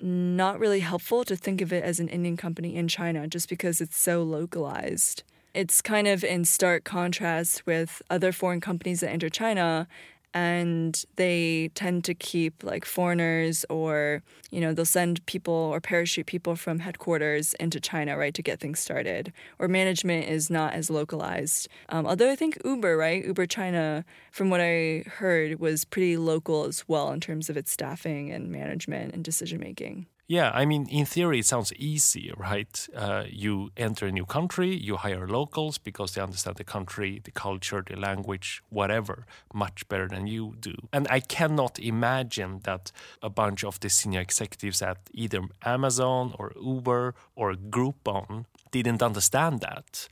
not 0.01 0.59
really 0.59 0.81
helpful 0.81 1.23
to 1.23 1.35
think 1.35 1.61
of 1.61 1.71
it 1.71 1.83
as 1.83 1.99
an 1.99 2.09
Indian 2.09 2.35
company 2.35 2.75
in 2.75 2.87
China 2.87 3.27
just 3.27 3.47
because 3.47 3.79
it's 3.79 3.97
so 3.97 4.23
localized 4.23 5.23
it's 5.53 5.81
kind 5.81 6.07
of 6.07 6.23
in 6.23 6.45
stark 6.45 6.83
contrast 6.83 7.65
with 7.65 8.01
other 8.09 8.31
foreign 8.31 8.61
companies 8.61 9.01
that 9.01 9.09
enter 9.09 9.29
China 9.29 9.87
and 10.33 11.05
they 11.15 11.69
tend 11.75 12.03
to 12.05 12.13
keep 12.13 12.63
like 12.63 12.85
foreigners 12.85 13.65
or 13.69 14.23
you 14.49 14.59
know 14.59 14.73
they'll 14.73 14.85
send 14.85 15.23
people 15.25 15.53
or 15.53 15.79
parachute 15.79 16.25
people 16.25 16.55
from 16.55 16.79
headquarters 16.79 17.53
into 17.59 17.79
china 17.79 18.17
right 18.17 18.33
to 18.33 18.41
get 18.41 18.59
things 18.59 18.79
started. 18.79 19.31
Or 19.59 19.67
management 19.67 20.27
is 20.27 20.49
not 20.49 20.73
as 20.73 20.89
localized. 20.89 21.67
Um, 21.89 22.07
although 22.07 22.31
i 22.31 22.35
think 22.35 22.57
uber 22.65 22.97
right 22.97 23.23
uber 23.23 23.45
china 23.45 24.03
from 24.31 24.49
what 24.49 24.61
i 24.61 25.03
heard 25.17 25.59
was 25.59 25.85
pretty 25.85 26.17
local 26.17 26.65
as 26.65 26.87
well 26.87 27.11
in 27.11 27.19
terms 27.19 27.49
of 27.49 27.57
its 27.57 27.71
staffing 27.71 28.31
and 28.31 28.49
management 28.49 29.13
and 29.13 29.23
decision 29.23 29.59
making 29.59 30.07
yeah, 30.27 30.51
I 30.53 30.65
mean, 30.65 30.87
in 30.87 31.05
theory, 31.05 31.39
it 31.39 31.45
sounds 31.45 31.73
easy, 31.73 32.31
right? 32.37 32.87
Uh, 32.95 33.23
you 33.29 33.71
enter 33.75 34.07
a 34.07 34.11
new 34.11 34.25
country, 34.25 34.73
you 34.73 34.95
hire 34.95 35.27
locals 35.27 35.77
because 35.77 36.13
they 36.13 36.21
understand 36.21 36.55
the 36.55 36.63
country, 36.63 37.19
the 37.23 37.31
culture, 37.31 37.83
the 37.85 37.97
language, 37.97 38.63
whatever, 38.69 39.25
much 39.53 39.87
better 39.89 40.07
than 40.07 40.27
you 40.27 40.55
do. 40.59 40.75
And 40.93 41.07
I 41.09 41.19
cannot 41.19 41.77
imagine 41.77 42.61
that 42.63 42.93
a 43.21 43.29
bunch 43.29 43.65
of 43.65 43.79
the 43.81 43.89
senior 43.89 44.21
executives 44.21 44.81
at 44.81 44.97
either 45.13 45.41
Amazon 45.65 46.33
or 46.39 46.53
Uber 46.61 47.15
or 47.35 47.55
Groupon 47.55 48.45
didn't 48.71 49.03
understand 49.03 49.59
that 49.59 50.07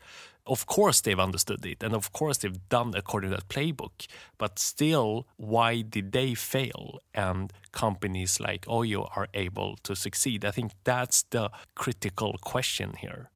of 0.47 0.65
course 0.65 1.01
they've 1.01 1.19
understood 1.19 1.65
it 1.65 1.83
and 1.83 1.93
of 1.93 2.11
course 2.11 2.37
they've 2.39 2.69
done 2.69 2.93
according 2.95 3.29
to 3.29 3.35
that 3.35 3.47
playbook 3.47 4.07
but 4.37 4.57
still 4.57 5.27
why 5.37 5.81
did 5.81 6.11
they 6.11 6.33
fail? 6.33 6.99
And 7.13 7.53
companies 7.71 8.39
like 8.39 8.65
oyo 8.65 9.09
are 9.15 9.27
able 9.33 9.77
to 9.83 9.95
succeed. 9.95 10.43
I 10.45 10.51
think 10.51 10.71
that's 10.83 11.23
the 11.23 11.51
critical 11.75 12.35
question 12.41 12.93
here. 12.99 13.29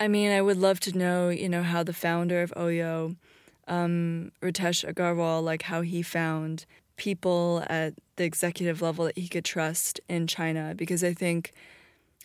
I 0.00 0.08
mean 0.08 0.30
i 0.32 0.42
would 0.42 0.58
love 0.58 0.80
to 0.80 0.96
know 0.96 1.28
you 1.28 1.48
know 1.48 1.62
how 1.62 1.82
the 1.82 1.92
founder 1.92 2.42
of 2.42 2.52
oyo 2.56 3.16
um, 3.68 4.32
ritesh 4.42 4.84
agarwal 4.84 5.42
like 5.42 5.62
how 5.62 5.80
he 5.80 6.02
found 6.02 6.66
people 6.96 7.64
at 7.68 7.94
the 8.16 8.24
executive 8.24 8.82
level 8.82 9.06
that 9.06 9.16
he 9.16 9.28
could 9.28 9.44
trust 9.44 10.00
in 10.08 10.26
china 10.26 10.74
because 10.76 11.02
i 11.04 11.14
think 11.14 11.52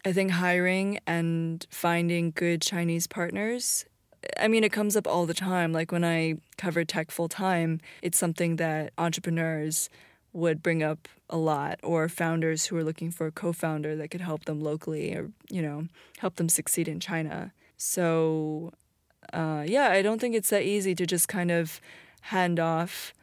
I 0.06 0.14
think 0.14 0.32
hiring 0.32 1.00
and 1.06 1.66
finding 1.70 2.32
good 2.32 2.62
Chinese 2.62 3.06
partners 3.06 3.86
I 4.38 4.48
mean, 4.48 4.64
it 4.64 4.72
comes 4.72 4.96
up 4.96 5.08
all 5.08 5.26
the 5.26 5.34
time. 5.34 5.72
Like 5.72 5.92
when 5.92 6.04
I 6.04 6.36
cover 6.58 6.84
tech 6.84 7.12
full 7.12 7.30
time, 7.30 7.80
it's 8.02 8.18
something 8.18 8.58
that 8.58 8.94
entrepreneurs 8.98 9.90
would 10.34 10.62
bring 10.62 10.84
up 10.84 11.08
a 11.30 11.38
lot, 11.38 11.80
or 11.84 12.08
founders 12.10 12.68
who 12.68 12.78
are 12.78 12.84
looking 12.84 13.12
for 13.12 13.28
a 13.28 13.32
co 13.32 13.54
founder 13.54 13.96
that 13.96 14.10
could 14.10 14.22
help 14.22 14.46
them 14.46 14.62
locally 14.62 15.14
or, 15.14 15.32
you 15.50 15.62
know, 15.62 15.88
help 16.20 16.36
them 16.36 16.50
succeed 16.50 16.88
in 16.88 17.00
China. 17.00 17.52
So, 17.78 18.74
uh, 19.34 19.64
yeah, 19.66 19.90
I 19.90 20.02
don't 20.02 20.20
think 20.20 20.36
it's 20.36 20.50
that 20.50 20.64
easy 20.64 20.96
to 20.96 21.06
just 21.06 21.28
kind 21.28 21.52
of 21.52 21.80
hand 22.22 22.60
off 22.60 23.14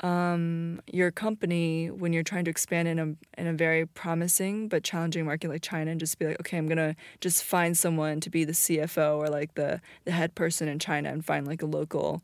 um, 0.00 0.80
your 0.92 1.10
company 1.10 1.90
when 1.90 2.12
you're 2.12 2.22
trying 2.22 2.44
to 2.44 2.50
expand 2.50 2.86
in 2.88 2.98
a 2.98 3.40
in 3.40 3.46
a 3.46 3.52
very 3.52 3.86
promising 3.86 4.68
but 4.68 4.84
challenging 4.84 5.24
market 5.24 5.48
like 5.48 5.62
China 5.62 5.90
and 5.90 6.00
just 6.00 6.18
be 6.18 6.26
like, 6.26 6.40
okay, 6.40 6.58
I'm 6.58 6.68
gonna 6.68 6.96
just 7.20 7.44
find 7.44 7.76
someone 7.76 8.20
to 8.20 8.30
be 8.30 8.44
the 8.44 8.52
CFO 8.52 9.16
or 9.16 9.28
like 9.28 9.54
the 9.54 9.80
the 10.04 10.12
head 10.12 10.34
person 10.34 10.68
in 10.68 10.78
China 10.78 11.10
and 11.10 11.24
find 11.24 11.46
like 11.46 11.62
a 11.62 11.66
local 11.66 12.22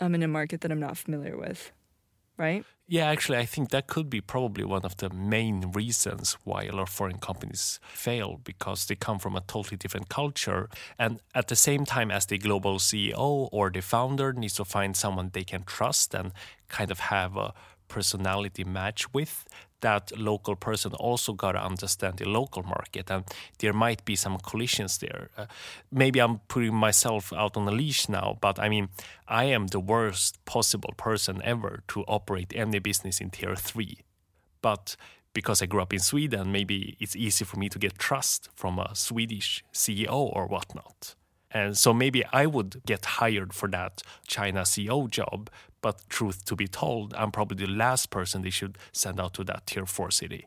um 0.00 0.14
in 0.14 0.22
a 0.22 0.28
market 0.28 0.62
that 0.62 0.72
I'm 0.72 0.80
not 0.80 0.96
familiar 0.96 1.36
with. 1.36 1.72
Right? 2.36 2.64
Yeah, 2.88 3.08
actually, 3.08 3.38
I 3.38 3.46
think 3.46 3.70
that 3.70 3.86
could 3.86 4.10
be 4.10 4.20
probably 4.20 4.64
one 4.64 4.84
of 4.84 4.96
the 4.98 5.08
main 5.08 5.70
reasons 5.70 6.36
why 6.44 6.64
a 6.64 6.72
lot 6.72 6.82
of 6.82 6.88
foreign 6.88 7.18
companies 7.18 7.80
fail 7.94 8.40
because 8.44 8.86
they 8.86 8.96
come 8.96 9.18
from 9.18 9.34
a 9.34 9.40
totally 9.40 9.76
different 9.76 10.08
culture. 10.08 10.68
And 10.98 11.20
at 11.34 11.48
the 11.48 11.56
same 11.56 11.84
time 11.86 12.10
as 12.10 12.26
the 12.26 12.38
global 12.38 12.78
CEO 12.78 13.48
or 13.50 13.70
the 13.70 13.80
founder 13.80 14.32
needs 14.32 14.54
to 14.54 14.64
find 14.64 14.96
someone 14.96 15.30
they 15.32 15.44
can 15.44 15.62
trust 15.62 16.14
and 16.14 16.32
kind 16.68 16.90
of 16.90 16.98
have 16.98 17.36
a 17.36 17.54
personality 17.88 18.64
match 18.64 19.12
with, 19.14 19.46
that 19.82 20.16
local 20.18 20.56
person 20.56 20.92
also 20.94 21.32
got 21.32 21.52
to 21.52 21.62
understand 21.62 22.16
the 22.16 22.28
local 22.28 22.62
market 22.62 23.10
and 23.10 23.24
there 23.58 23.72
might 23.72 24.04
be 24.04 24.16
some 24.16 24.38
collisions 24.38 24.98
there. 24.98 25.28
Uh, 25.36 25.46
maybe 25.90 26.20
i'm 26.20 26.38
putting 26.48 26.74
myself 26.74 27.32
out 27.32 27.56
on 27.56 27.68
a 27.68 27.70
leash 27.70 28.08
now 28.08 28.38
but 28.40 28.58
i 28.58 28.68
mean 28.68 28.88
i 29.28 29.44
am 29.44 29.66
the 29.68 29.80
worst 29.80 30.42
possible 30.44 30.94
person 30.96 31.40
ever 31.44 31.82
to 31.86 32.02
operate 32.04 32.52
any 32.56 32.78
business 32.78 33.20
in 33.20 33.30
tier 33.30 33.54
3 33.54 33.98
but 34.60 34.96
because 35.34 35.62
i 35.62 35.66
grew 35.66 35.82
up 35.82 35.92
in 35.92 36.00
sweden 36.00 36.50
maybe 36.50 36.96
it's 37.00 37.14
easy 37.14 37.44
for 37.44 37.58
me 37.58 37.68
to 37.68 37.78
get 37.78 37.98
trust 37.98 38.48
from 38.54 38.78
a 38.78 38.94
swedish 38.94 39.64
ceo 39.72 40.30
or 40.34 40.46
whatnot. 40.46 41.14
And 41.52 41.76
so 41.76 41.92
maybe 41.92 42.24
I 42.32 42.46
would 42.46 42.82
get 42.86 43.04
hired 43.04 43.52
for 43.52 43.68
that 43.68 44.02
China 44.26 44.62
CEO 44.62 45.08
job, 45.08 45.50
but 45.82 46.08
truth 46.08 46.44
to 46.46 46.56
be 46.56 46.66
told, 46.66 47.12
I'm 47.14 47.30
probably 47.30 47.66
the 47.66 47.72
last 47.72 48.10
person 48.10 48.42
they 48.42 48.50
should 48.50 48.78
send 48.92 49.20
out 49.20 49.34
to 49.34 49.44
that 49.44 49.66
tier 49.66 49.84
four 49.84 50.10
city. 50.10 50.46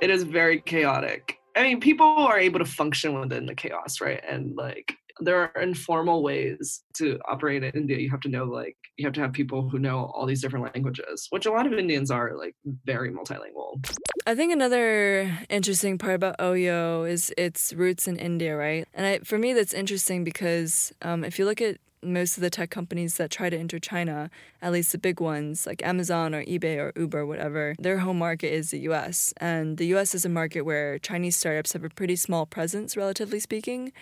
It 0.00 0.10
is 0.10 0.24
very 0.24 0.60
chaotic. 0.60 1.38
I 1.54 1.62
mean, 1.62 1.78
people 1.78 2.06
are 2.06 2.38
able 2.38 2.58
to 2.58 2.64
function 2.64 3.20
within 3.20 3.46
the 3.46 3.54
chaos, 3.54 4.00
right? 4.00 4.20
And 4.28 4.56
like 4.56 4.96
there 5.20 5.36
are 5.36 5.62
informal 5.62 6.22
ways 6.22 6.82
to 6.94 7.20
operate 7.28 7.62
in 7.62 7.70
India. 7.72 7.98
You 7.98 8.10
have 8.10 8.20
to 8.20 8.28
know 8.28 8.44
like 8.44 8.76
you 8.96 9.06
have 9.06 9.12
to 9.14 9.20
have 9.20 9.32
people 9.32 9.68
who 9.68 9.78
know 9.78 10.10
all 10.14 10.26
these 10.26 10.40
different 10.40 10.74
languages, 10.74 11.26
which 11.30 11.46
a 11.46 11.52
lot 11.52 11.66
of 11.66 11.74
Indians 11.74 12.10
are 12.10 12.34
like 12.36 12.54
very 12.84 13.10
multilingual. 13.10 13.86
I 14.26 14.34
think 14.34 14.52
another 14.52 15.30
interesting 15.48 15.98
part 15.98 16.14
about 16.14 16.38
Oyo 16.38 17.08
is 17.08 17.32
its 17.36 17.72
roots 17.72 18.08
in 18.08 18.16
India, 18.16 18.56
right? 18.56 18.88
And 18.94 19.06
I, 19.06 19.18
for 19.20 19.38
me, 19.38 19.52
that's 19.52 19.74
interesting 19.74 20.24
because 20.24 20.92
um, 21.02 21.24
if 21.24 21.38
you 21.38 21.44
look 21.44 21.60
at 21.60 21.78
most 22.02 22.36
of 22.36 22.42
the 22.42 22.50
tech 22.50 22.70
companies 22.70 23.16
that 23.16 23.30
try 23.30 23.48
to 23.48 23.56
enter 23.56 23.78
China, 23.78 24.30
at 24.60 24.72
least 24.72 24.92
the 24.92 24.98
big 24.98 25.20
ones 25.20 25.66
like 25.66 25.82
Amazon 25.82 26.34
or 26.34 26.44
eBay 26.44 26.78
or 26.78 26.92
Uber, 26.98 27.26
whatever, 27.26 27.74
their 27.78 27.98
home 27.98 28.18
market 28.18 28.52
is 28.52 28.70
the 28.70 28.80
US. 28.80 29.32
And 29.38 29.78
the 29.78 29.86
US 29.94 30.14
is 30.14 30.24
a 30.24 30.28
market 30.28 30.62
where 30.62 30.98
Chinese 30.98 31.36
startups 31.36 31.72
have 31.72 31.84
a 31.84 31.88
pretty 31.88 32.16
small 32.16 32.46
presence, 32.46 32.96
relatively 32.96 33.40
speaking, 33.40 33.92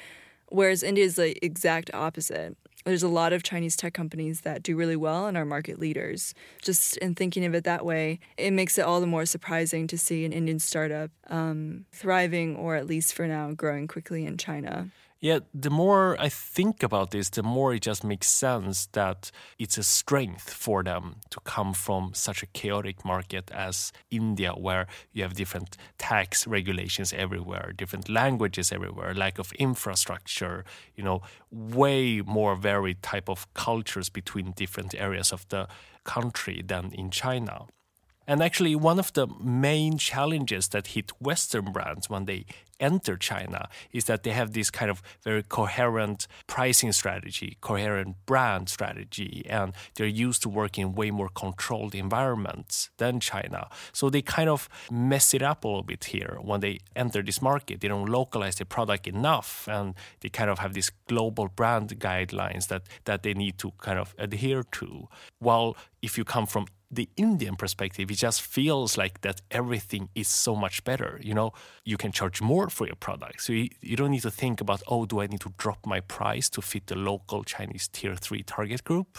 whereas 0.48 0.82
India 0.82 1.04
is 1.04 1.16
the 1.16 1.44
exact 1.44 1.90
opposite. 1.94 2.56
There's 2.86 3.02
a 3.02 3.08
lot 3.08 3.34
of 3.34 3.42
Chinese 3.42 3.76
tech 3.76 3.92
companies 3.92 4.40
that 4.40 4.62
do 4.62 4.74
really 4.74 4.96
well 4.96 5.26
and 5.26 5.36
are 5.36 5.44
market 5.44 5.78
leaders. 5.78 6.34
Just 6.62 6.96
in 6.98 7.14
thinking 7.14 7.44
of 7.44 7.54
it 7.54 7.64
that 7.64 7.84
way, 7.84 8.20
it 8.38 8.52
makes 8.52 8.78
it 8.78 8.82
all 8.82 9.00
the 9.00 9.06
more 9.06 9.26
surprising 9.26 9.86
to 9.88 9.98
see 9.98 10.24
an 10.24 10.32
Indian 10.32 10.58
startup 10.58 11.10
um, 11.28 11.84
thriving 11.92 12.56
or 12.56 12.76
at 12.76 12.86
least 12.86 13.12
for 13.12 13.26
now 13.26 13.52
growing 13.52 13.86
quickly 13.86 14.24
in 14.24 14.38
China. 14.38 14.88
Yeah, 15.22 15.40
the 15.52 15.68
more 15.68 16.16
I 16.18 16.30
think 16.30 16.82
about 16.82 17.10
this, 17.10 17.28
the 17.28 17.42
more 17.42 17.74
it 17.74 17.82
just 17.82 18.02
makes 18.02 18.26
sense 18.26 18.86
that 18.92 19.30
it's 19.58 19.76
a 19.76 19.82
strength 19.82 20.50
for 20.50 20.82
them 20.82 21.16
to 21.28 21.40
come 21.40 21.74
from 21.74 22.12
such 22.14 22.42
a 22.42 22.46
chaotic 22.46 23.04
market 23.04 23.50
as 23.50 23.92
India, 24.10 24.52
where 24.52 24.86
you 25.12 25.22
have 25.22 25.34
different 25.34 25.76
tax 25.98 26.46
regulations 26.46 27.12
everywhere, 27.12 27.74
different 27.76 28.08
languages 28.08 28.72
everywhere, 28.72 29.12
lack 29.12 29.38
of 29.38 29.52
infrastructure, 29.52 30.64
you 30.96 31.04
know, 31.04 31.20
way 31.50 32.22
more 32.22 32.56
varied 32.56 33.02
type 33.02 33.28
of 33.28 33.52
cultures 33.52 34.08
between 34.08 34.52
different 34.52 34.94
areas 34.94 35.32
of 35.32 35.46
the 35.50 35.68
country 36.02 36.62
than 36.66 36.92
in 36.94 37.10
China. 37.10 37.66
And 38.26 38.42
actually, 38.42 38.74
one 38.74 38.98
of 38.98 39.12
the 39.12 39.26
main 39.42 39.98
challenges 39.98 40.68
that 40.68 40.88
hit 40.88 41.10
Western 41.20 41.72
brands 41.72 42.08
when 42.08 42.24
they 42.24 42.46
enter 42.80 43.16
China 43.16 43.68
is 43.92 44.06
that 44.06 44.22
they 44.22 44.30
have 44.30 44.52
this 44.52 44.70
kind 44.70 44.90
of 44.90 45.02
very 45.22 45.42
coherent 45.42 46.26
pricing 46.46 46.92
strategy, 46.92 47.58
coherent 47.60 48.16
brand 48.26 48.68
strategy, 48.68 49.44
and 49.48 49.72
they're 49.94 50.06
used 50.06 50.42
to 50.42 50.48
working 50.48 50.88
in 50.88 50.94
way 50.94 51.10
more 51.10 51.28
controlled 51.28 51.94
environments 51.94 52.90
than 52.96 53.20
China. 53.20 53.68
So 53.92 54.10
they 54.10 54.22
kind 54.22 54.48
of 54.48 54.68
mess 54.90 55.34
it 55.34 55.42
up 55.42 55.64
a 55.64 55.68
little 55.68 55.82
bit 55.82 56.04
here 56.04 56.38
when 56.40 56.60
they 56.60 56.80
enter 56.96 57.22
this 57.22 57.42
market. 57.42 57.80
They 57.80 57.88
don't 57.88 58.08
localize 58.08 58.56
the 58.56 58.64
product 58.64 59.06
enough, 59.06 59.68
and 59.68 59.94
they 60.20 60.28
kind 60.28 60.50
of 60.50 60.58
have 60.58 60.74
these 60.74 60.90
global 61.06 61.48
brand 61.48 61.98
guidelines 62.00 62.68
that, 62.68 62.82
that 63.04 63.22
they 63.22 63.34
need 63.34 63.58
to 63.58 63.72
kind 63.78 63.98
of 63.98 64.14
adhere 64.18 64.62
to. 64.72 65.08
While 65.38 65.76
if 66.02 66.16
you 66.16 66.24
come 66.24 66.46
from 66.46 66.66
the 66.90 67.08
Indian 67.16 67.54
perspective, 67.54 68.10
it 68.10 68.16
just 68.16 68.42
feels 68.42 68.98
like 68.98 69.20
that 69.20 69.40
everything 69.50 70.08
is 70.14 70.26
so 70.26 70.56
much 70.56 70.82
better. 70.82 71.20
You 71.22 71.34
know, 71.34 71.52
you 71.84 71.96
can 71.96 72.10
charge 72.10 72.42
more 72.42 72.68
for 72.68 72.86
your 72.86 72.96
product. 72.96 73.42
So 73.42 73.52
you, 73.52 73.68
you 73.80 73.96
don't 73.96 74.10
need 74.10 74.22
to 74.22 74.30
think 74.30 74.60
about, 74.60 74.82
oh, 74.88 75.06
do 75.06 75.20
I 75.20 75.26
need 75.28 75.40
to 75.42 75.54
drop 75.56 75.86
my 75.86 76.00
price 76.00 76.48
to 76.50 76.62
fit 76.62 76.88
the 76.88 76.96
local 76.96 77.44
Chinese 77.44 77.86
tier 77.88 78.16
three 78.16 78.42
target 78.42 78.82
group? 78.82 79.18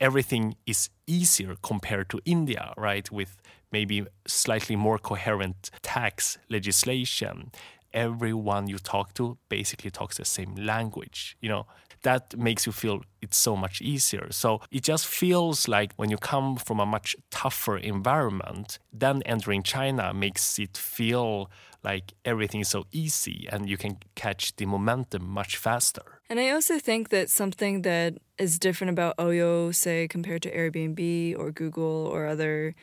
Everything 0.00 0.56
is 0.66 0.90
easier 1.06 1.54
compared 1.62 2.08
to 2.10 2.20
India, 2.24 2.74
right? 2.76 3.08
With 3.12 3.36
maybe 3.70 4.06
slightly 4.26 4.74
more 4.76 4.98
coherent 4.98 5.70
tax 5.82 6.38
legislation. 6.48 7.52
Everyone 7.94 8.68
you 8.68 8.78
talk 8.78 9.14
to 9.14 9.38
basically 9.48 9.90
talks 9.90 10.18
the 10.18 10.24
same 10.24 10.54
language. 10.56 11.36
You 11.40 11.48
know, 11.48 11.66
that 12.02 12.36
makes 12.36 12.66
you 12.66 12.72
feel 12.72 13.02
it's 13.22 13.36
so 13.36 13.56
much 13.56 13.80
easier. 13.80 14.30
So 14.30 14.60
it 14.70 14.82
just 14.82 15.06
feels 15.06 15.66
like 15.66 15.92
when 15.96 16.10
you 16.10 16.16
come 16.16 16.56
from 16.56 16.78
a 16.80 16.86
much 16.86 17.16
tougher 17.30 17.78
environment, 17.78 18.78
then 18.92 19.22
entering 19.22 19.62
China 19.62 20.12
makes 20.12 20.58
it 20.58 20.76
feel 20.76 21.50
like 21.82 22.12
everything 22.24 22.60
is 22.60 22.68
so 22.68 22.84
easy 22.92 23.46
and 23.50 23.68
you 23.68 23.76
can 23.76 23.98
catch 24.14 24.56
the 24.56 24.66
momentum 24.66 25.28
much 25.28 25.56
faster. 25.56 26.20
And 26.28 26.40
I 26.40 26.50
also 26.50 26.78
think 26.78 27.10
that 27.10 27.30
something 27.30 27.82
that 27.82 28.18
is 28.38 28.58
different 28.58 28.90
about 28.90 29.16
Oyo, 29.18 29.74
say, 29.74 30.08
compared 30.08 30.42
to 30.42 30.50
Airbnb 30.50 31.38
or 31.38 31.50
Google 31.50 32.08
or 32.12 32.26
other 32.26 32.74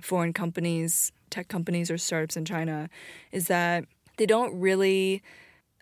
foreign 0.00 0.32
companies, 0.32 1.12
tech 1.30 1.48
companies 1.48 1.90
or 1.90 1.98
startups 1.98 2.36
in 2.36 2.44
China, 2.44 2.88
is 3.32 3.48
that 3.48 3.84
they 4.18 4.26
don't 4.26 4.58
really 4.58 5.22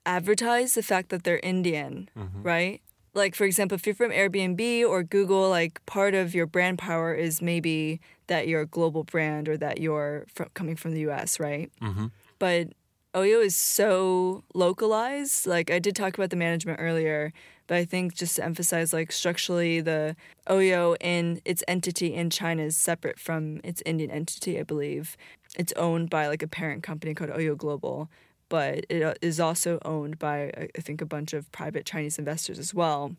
advertise 0.06 0.74
the 0.74 0.82
fact 0.82 1.08
that 1.10 1.24
they're 1.24 1.40
Indian, 1.40 2.08
mm-hmm. 2.16 2.42
right? 2.42 2.80
Like, 3.12 3.34
for 3.34 3.44
example, 3.44 3.74
if 3.74 3.86
you're 3.86 3.94
from 3.94 4.10
Airbnb 4.10 4.86
or 4.86 5.02
Google, 5.02 5.50
like 5.50 5.84
part 5.86 6.14
of 6.14 6.34
your 6.34 6.46
brand 6.46 6.78
power 6.78 7.14
is 7.14 7.42
maybe 7.42 8.00
that 8.28 8.46
you're 8.46 8.60
a 8.60 8.66
global 8.66 9.04
brand 9.04 9.48
or 9.48 9.56
that 9.56 9.80
you're 9.80 10.26
from, 10.32 10.48
coming 10.54 10.76
from 10.76 10.92
the 10.92 11.00
US, 11.08 11.40
right? 11.40 11.70
Mm-hmm. 11.82 12.06
But 12.38 12.68
Oyo 13.14 13.42
is 13.42 13.56
so 13.56 14.44
localized. 14.52 15.46
Like, 15.46 15.70
I 15.70 15.78
did 15.78 15.96
talk 15.96 16.18
about 16.18 16.28
the 16.28 16.36
management 16.36 16.78
earlier, 16.80 17.32
but 17.66 17.78
I 17.78 17.86
think 17.86 18.14
just 18.14 18.36
to 18.36 18.44
emphasize, 18.44 18.92
like, 18.92 19.10
structurally, 19.10 19.80
the 19.80 20.14
Oyo 20.50 20.96
in 21.00 21.40
its 21.46 21.64
entity 21.66 22.12
in 22.12 22.28
China 22.28 22.64
is 22.64 22.76
separate 22.76 23.18
from 23.18 23.62
its 23.64 23.82
Indian 23.86 24.10
entity, 24.10 24.60
I 24.60 24.64
believe. 24.64 25.16
It's 25.56 25.72
owned 25.72 26.10
by 26.10 26.28
like 26.28 26.42
a 26.42 26.48
parent 26.48 26.82
company 26.82 27.14
called 27.14 27.30
Oyo 27.30 27.56
Global 27.56 28.10
but 28.48 28.86
it 28.88 29.02
uh, 29.02 29.42
also 29.42 29.78
owned 29.84 30.18
by, 30.18 30.68
I 30.76 30.80
think, 30.80 31.00
a 31.00 31.06
bunch 31.06 31.32
of 31.32 31.50
private 31.52 31.86
Chinese 31.86 32.18
investors 32.18 32.58
as 32.58 32.74
well. 32.74 33.16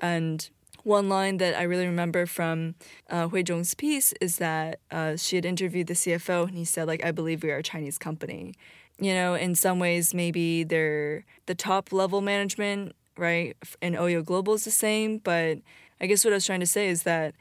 And 0.00 0.48
one 0.82 1.08
line 1.08 1.36
that 1.38 1.58
I 1.58 1.62
really 1.62 1.86
remember 1.86 2.26
from 2.26 2.74
uh, 3.10 3.28
Hui 3.28 3.42
Zhong's 3.42 3.74
piece 3.74 4.12
is 4.20 4.36
that 4.36 4.80
uh, 4.90 5.16
she 5.16 5.36
had 5.36 5.44
interviewed 5.44 5.86
the 5.86 5.94
CFO 5.94 6.48
and 6.48 6.56
he 6.56 6.64
said, 6.64 6.86
like, 6.86 7.04
I 7.04 7.10
believe 7.10 7.42
we 7.42 7.50
are 7.50 7.58
a 7.58 7.62
Chinese 7.62 7.98
company. 7.98 8.54
You 8.98 9.14
know, 9.14 9.34
in 9.34 9.54
some 9.54 9.78
ways, 9.78 10.14
maybe 10.14 10.64
they're 10.64 11.24
the 11.46 11.54
top 11.54 11.92
level 11.92 12.20
management, 12.20 12.94
right? 13.16 13.56
And 13.80 13.94
Oyo 13.94 14.24
Global 14.24 14.54
is 14.54 14.64
the 14.64 14.70
same. 14.70 15.18
But 15.18 15.58
I 16.00 16.06
guess 16.06 16.24
what 16.24 16.32
I 16.32 16.36
was 16.36 16.46
trying 16.46 16.60
to 16.60 16.66
say 16.66 16.88
is 16.88 17.02
that 17.04 17.34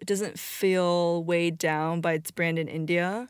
it 0.00 0.06
doesn't 0.06 0.38
feel 0.38 1.24
weighed 1.24 1.58
down 1.58 2.00
by 2.00 2.14
its 2.14 2.30
brand 2.30 2.58
in 2.58 2.68
India 2.68 3.28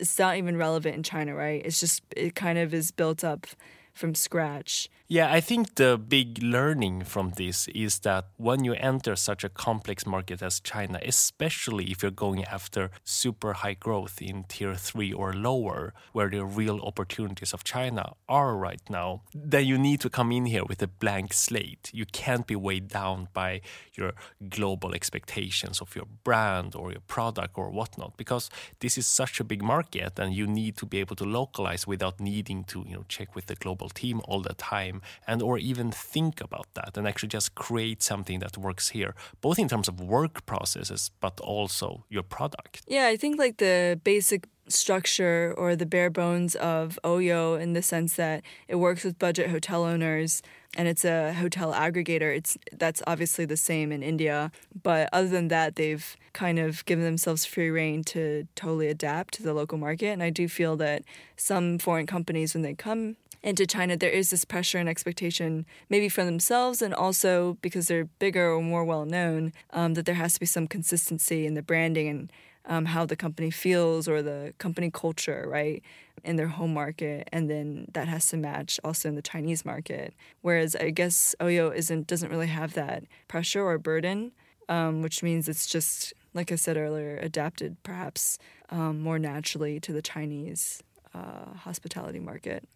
it's 0.00 0.18
not 0.18 0.36
even 0.36 0.56
relevant 0.56 0.96
in 0.96 1.02
China, 1.02 1.34
right? 1.34 1.64
It's 1.64 1.80
just 1.80 2.02
it 2.16 2.34
kind 2.34 2.58
of 2.58 2.74
is 2.74 2.90
built 2.90 3.24
up 3.24 3.46
from 3.94 4.14
scratch. 4.14 4.88
Yeah, 5.08 5.32
I 5.32 5.40
think 5.40 5.76
the 5.76 5.96
big 5.96 6.42
learning 6.42 7.04
from 7.04 7.30
this 7.36 7.68
is 7.68 8.00
that 8.00 8.24
when 8.38 8.64
you 8.64 8.74
enter 8.74 9.14
such 9.14 9.44
a 9.44 9.48
complex 9.48 10.04
market 10.04 10.42
as 10.42 10.58
China, 10.58 10.98
especially 11.00 11.84
if 11.92 12.02
you're 12.02 12.10
going 12.10 12.44
after 12.44 12.90
super 13.04 13.52
high 13.52 13.74
growth 13.74 14.20
in 14.20 14.42
tier 14.48 14.74
three 14.74 15.12
or 15.12 15.32
lower, 15.32 15.94
where 16.12 16.28
the 16.28 16.44
real 16.44 16.80
opportunities 16.80 17.52
of 17.52 17.62
China 17.62 18.14
are 18.28 18.56
right 18.56 18.82
now, 18.90 19.22
then 19.32 19.64
you 19.64 19.78
need 19.78 20.00
to 20.00 20.10
come 20.10 20.32
in 20.32 20.46
here 20.46 20.64
with 20.64 20.82
a 20.82 20.88
blank 20.88 21.32
slate. 21.32 21.88
You 21.92 22.04
can't 22.06 22.44
be 22.44 22.56
weighed 22.56 22.88
down 22.88 23.28
by 23.32 23.60
your 23.94 24.12
global 24.48 24.92
expectations 24.92 25.80
of 25.80 25.94
your 25.94 26.06
brand 26.24 26.74
or 26.74 26.90
your 26.90 27.02
product 27.06 27.56
or 27.56 27.70
whatnot, 27.70 28.16
because 28.16 28.50
this 28.80 28.98
is 28.98 29.06
such 29.06 29.38
a 29.38 29.44
big 29.44 29.62
market 29.62 30.18
and 30.18 30.34
you 30.34 30.48
need 30.48 30.76
to 30.78 30.84
be 30.84 30.98
able 30.98 31.14
to 31.14 31.24
localize 31.24 31.86
without 31.86 32.18
needing 32.18 32.64
to, 32.64 32.84
you 32.88 32.96
know, 32.96 33.04
check 33.08 33.36
with 33.36 33.46
the 33.46 33.54
global 33.54 33.88
team 33.88 34.20
all 34.24 34.40
the 34.40 34.54
time 34.54 34.95
and 35.26 35.42
or 35.42 35.58
even 35.58 35.90
think 35.90 36.40
about 36.40 36.66
that 36.74 36.96
and 36.96 37.06
actually 37.06 37.28
just 37.28 37.54
create 37.54 38.02
something 38.02 38.38
that 38.40 38.56
works 38.56 38.90
here 38.90 39.14
both 39.40 39.58
in 39.58 39.68
terms 39.68 39.88
of 39.88 40.00
work 40.00 40.44
processes 40.46 41.10
but 41.20 41.38
also 41.40 42.04
your 42.08 42.22
product 42.22 42.82
yeah 42.86 43.06
i 43.06 43.16
think 43.16 43.38
like 43.38 43.58
the 43.58 44.00
basic 44.04 44.48
structure 44.68 45.54
or 45.56 45.76
the 45.76 45.86
bare 45.86 46.10
bones 46.10 46.56
of 46.56 46.98
oyo 47.04 47.60
in 47.60 47.72
the 47.72 47.82
sense 47.82 48.16
that 48.16 48.42
it 48.66 48.76
works 48.76 49.04
with 49.04 49.18
budget 49.18 49.48
hotel 49.50 49.84
owners 49.84 50.42
and 50.76 50.88
it's 50.88 51.04
a 51.04 51.32
hotel 51.32 51.72
aggregator. 51.72 52.36
It's 52.36 52.56
that's 52.72 53.02
obviously 53.06 53.46
the 53.46 53.56
same 53.56 53.90
in 53.90 54.02
India, 54.02 54.52
but 54.82 55.08
other 55.12 55.28
than 55.28 55.48
that, 55.48 55.76
they've 55.76 56.16
kind 56.34 56.58
of 56.58 56.84
given 56.84 57.04
themselves 57.04 57.46
free 57.46 57.70
reign 57.70 58.04
to 58.04 58.46
totally 58.54 58.88
adapt 58.88 59.34
to 59.34 59.42
the 59.42 59.54
local 59.54 59.78
market. 59.78 60.08
And 60.08 60.22
I 60.22 60.30
do 60.30 60.48
feel 60.48 60.76
that 60.76 61.02
some 61.36 61.78
foreign 61.78 62.06
companies, 62.06 62.52
when 62.52 62.62
they 62.62 62.74
come 62.74 63.16
into 63.46 63.64
China, 63.64 63.96
there 63.96 64.10
is 64.10 64.30
this 64.30 64.44
pressure 64.44 64.78
and 64.78 64.88
expectation, 64.88 65.66
maybe 65.88 66.08
from 66.08 66.26
themselves, 66.26 66.82
and 66.82 66.92
also 66.92 67.56
because 67.62 67.86
they're 67.86 68.06
bigger 68.18 68.50
or 68.50 68.60
more 68.60 68.84
well 68.84 69.04
known, 69.04 69.52
um, 69.70 69.94
that 69.94 70.04
there 70.04 70.16
has 70.16 70.34
to 70.34 70.40
be 70.40 70.46
some 70.46 70.66
consistency 70.66 71.46
in 71.46 71.54
the 71.54 71.62
branding 71.62 72.08
and 72.08 72.32
um, 72.64 72.86
how 72.86 73.06
the 73.06 73.14
company 73.14 73.52
feels 73.52 74.08
or 74.08 74.20
the 74.20 74.52
company 74.58 74.90
culture, 74.90 75.44
right, 75.46 75.80
in 76.24 76.34
their 76.34 76.48
home 76.48 76.74
market, 76.74 77.28
and 77.32 77.48
then 77.48 77.86
that 77.92 78.08
has 78.08 78.26
to 78.30 78.36
match 78.36 78.80
also 78.82 79.08
in 79.08 79.14
the 79.14 79.22
Chinese 79.22 79.64
market. 79.64 80.12
Whereas 80.42 80.74
I 80.74 80.90
guess 80.90 81.36
Oyo 81.40 81.72
isn't 81.72 82.08
doesn't 82.08 82.30
really 82.30 82.48
have 82.48 82.74
that 82.74 83.04
pressure 83.28 83.62
or 83.62 83.78
burden, 83.78 84.32
um, 84.68 85.02
which 85.02 85.22
means 85.22 85.48
it's 85.48 85.68
just 85.68 86.12
like 86.34 86.50
I 86.50 86.56
said 86.56 86.76
earlier, 86.76 87.16
adapted 87.18 87.76
perhaps 87.84 88.40
um, 88.70 89.00
more 89.00 89.20
naturally 89.20 89.78
to 89.78 89.92
the 89.92 90.02
Chinese 90.02 90.82
uh, 91.14 91.54
hospitality 91.54 92.18
market. 92.18 92.68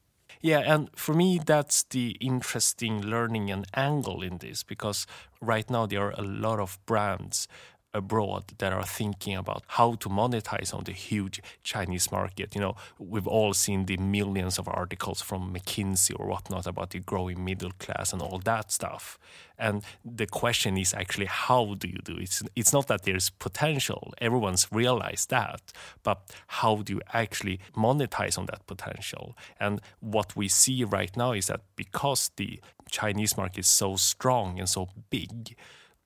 Yeah, 0.43 0.61
and 0.61 0.89
for 0.97 1.15
me, 1.15 1.39
that's 1.45 1.83
the 1.83 2.17
interesting 2.21 3.03
learning 3.03 3.51
and 3.51 3.67
angle 3.75 4.23
in 4.23 4.39
this 4.39 4.63
because 4.63 5.07
right 5.41 5.69
now 5.69 5.87
there 5.87 6.03
are 6.07 6.15
a 6.17 6.23
lot 6.23 6.59
of 6.61 6.79
brands 6.87 7.47
abroad 7.93 8.45
that 8.59 8.73
are 8.73 8.85
thinking 8.85 9.37
about 9.37 9.65
how 9.69 9.95
to 9.95 10.09
monetize 10.09 10.73
on 10.75 10.85
the 10.85 10.93
huge 10.93 11.43
Chinese 11.63 12.13
market. 12.13 12.55
You 12.55 12.61
know, 12.61 12.77
we've 12.99 13.27
all 13.27 13.53
seen 13.55 13.87
the 13.87 13.97
millions 13.97 14.59
of 14.59 14.69
articles 14.69 15.21
from 15.21 15.53
McKinsey 15.53 16.15
or 16.19 16.27
whatnot 16.27 16.67
about 16.67 16.91
the 16.91 17.01
growing 17.01 17.45
middle 17.45 17.73
class 17.79 18.13
and 18.13 18.23
all 18.23 18.39
that 18.45 18.71
stuff. 18.71 19.19
And 19.59 19.83
the 20.05 20.27
question 20.27 20.79
is 20.79 20.95
actually, 20.95 21.27
how 21.27 21.75
do 21.75 21.89
you 21.89 21.99
do 22.03 22.17
it? 22.17 22.23
It's, 22.23 22.43
it's 22.57 22.73
not 22.73 22.87
that 22.89 23.03
there's 23.03 23.29
potential, 23.31 24.15
everyone's 24.19 24.67
realized 24.73 25.31
that, 25.31 25.61
but 26.03 26.35
how 26.47 26.77
do 26.77 26.95
you 26.95 27.01
actually 27.13 27.61
monetize 27.77 28.39
on 28.39 28.47
that 28.47 28.67
potential? 28.67 29.37
And 29.59 29.81
what 30.01 30.35
we 30.35 30.49
see 30.49 30.85
right 30.85 31.15
now 31.17 31.33
is 31.33 31.49
that 31.49 31.61
because 31.77 32.31
the 32.37 32.61
Chinese 32.89 33.37
market 33.37 33.61
is 33.61 33.67
so 33.67 33.97
strong 33.97 34.59
and 34.59 34.69
so 34.69 34.89
big, 35.11 35.57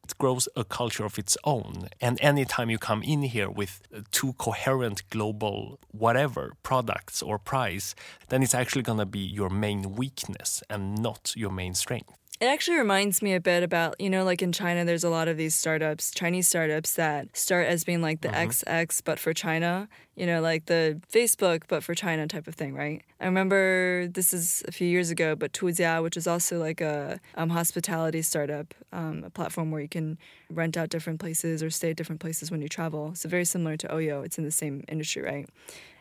it 0.04 0.18
grows 0.18 0.48
a 0.54 0.64
culture 0.64 1.04
of 1.04 1.18
its 1.18 1.36
own. 1.44 1.88
And 2.00 2.18
anytime 2.20 2.70
you 2.70 2.78
come 2.78 3.02
in 3.02 3.22
here 3.22 3.50
with 3.50 3.80
uh, 3.94 4.00
two 4.10 4.34
coherent 4.34 5.08
global 5.10 5.78
whatever 5.90 6.54
products 6.62 7.22
or 7.22 7.38
price, 7.38 7.94
then 8.28 8.42
it's 8.42 8.54
actually 8.54 8.82
going 8.82 8.98
to 8.98 9.06
be 9.06 9.20
your 9.20 9.50
main 9.50 9.94
weakness 9.94 10.62
and 10.68 10.98
not 11.02 11.32
your 11.36 11.50
main 11.50 11.74
strength. 11.74 12.12
It 12.44 12.48
actually 12.48 12.76
reminds 12.76 13.22
me 13.22 13.32
a 13.32 13.40
bit 13.40 13.62
about, 13.62 13.98
you 13.98 14.10
know, 14.10 14.22
like 14.22 14.42
in 14.42 14.52
China, 14.52 14.84
there's 14.84 15.02
a 15.02 15.08
lot 15.08 15.28
of 15.28 15.38
these 15.38 15.54
startups, 15.54 16.10
Chinese 16.10 16.46
startups 16.46 16.92
that 16.96 17.34
start 17.34 17.68
as 17.68 17.84
being 17.84 18.02
like 18.02 18.20
the 18.20 18.28
mm-hmm. 18.28 18.50
XX, 18.50 19.00
but 19.02 19.18
for 19.18 19.32
China, 19.32 19.88
you 20.14 20.26
know, 20.26 20.42
like 20.42 20.66
the 20.66 21.00
Facebook, 21.10 21.62
but 21.68 21.82
for 21.82 21.94
China 21.94 22.26
type 22.26 22.46
of 22.46 22.54
thing, 22.54 22.74
right? 22.74 23.02
I 23.18 23.24
remember 23.24 24.08
this 24.08 24.34
is 24.34 24.62
a 24.68 24.72
few 24.72 24.86
years 24.86 25.08
ago, 25.08 25.34
but 25.34 25.54
Tujia, 25.54 26.02
which 26.02 26.18
is 26.18 26.26
also 26.26 26.58
like 26.58 26.82
a 26.82 27.18
um, 27.34 27.48
hospitality 27.48 28.20
startup, 28.20 28.74
um, 28.92 29.24
a 29.24 29.30
platform 29.30 29.70
where 29.70 29.80
you 29.80 29.88
can 29.88 30.18
rent 30.50 30.76
out 30.76 30.90
different 30.90 31.20
places 31.20 31.62
or 31.62 31.70
stay 31.70 31.92
at 31.92 31.96
different 31.96 32.20
places 32.20 32.50
when 32.50 32.60
you 32.60 32.68
travel. 32.68 33.14
So 33.14 33.26
very 33.26 33.46
similar 33.46 33.78
to 33.78 33.88
Oyo, 33.88 34.22
it's 34.22 34.36
in 34.36 34.44
the 34.44 34.50
same 34.50 34.84
industry, 34.86 35.22
right? 35.22 35.48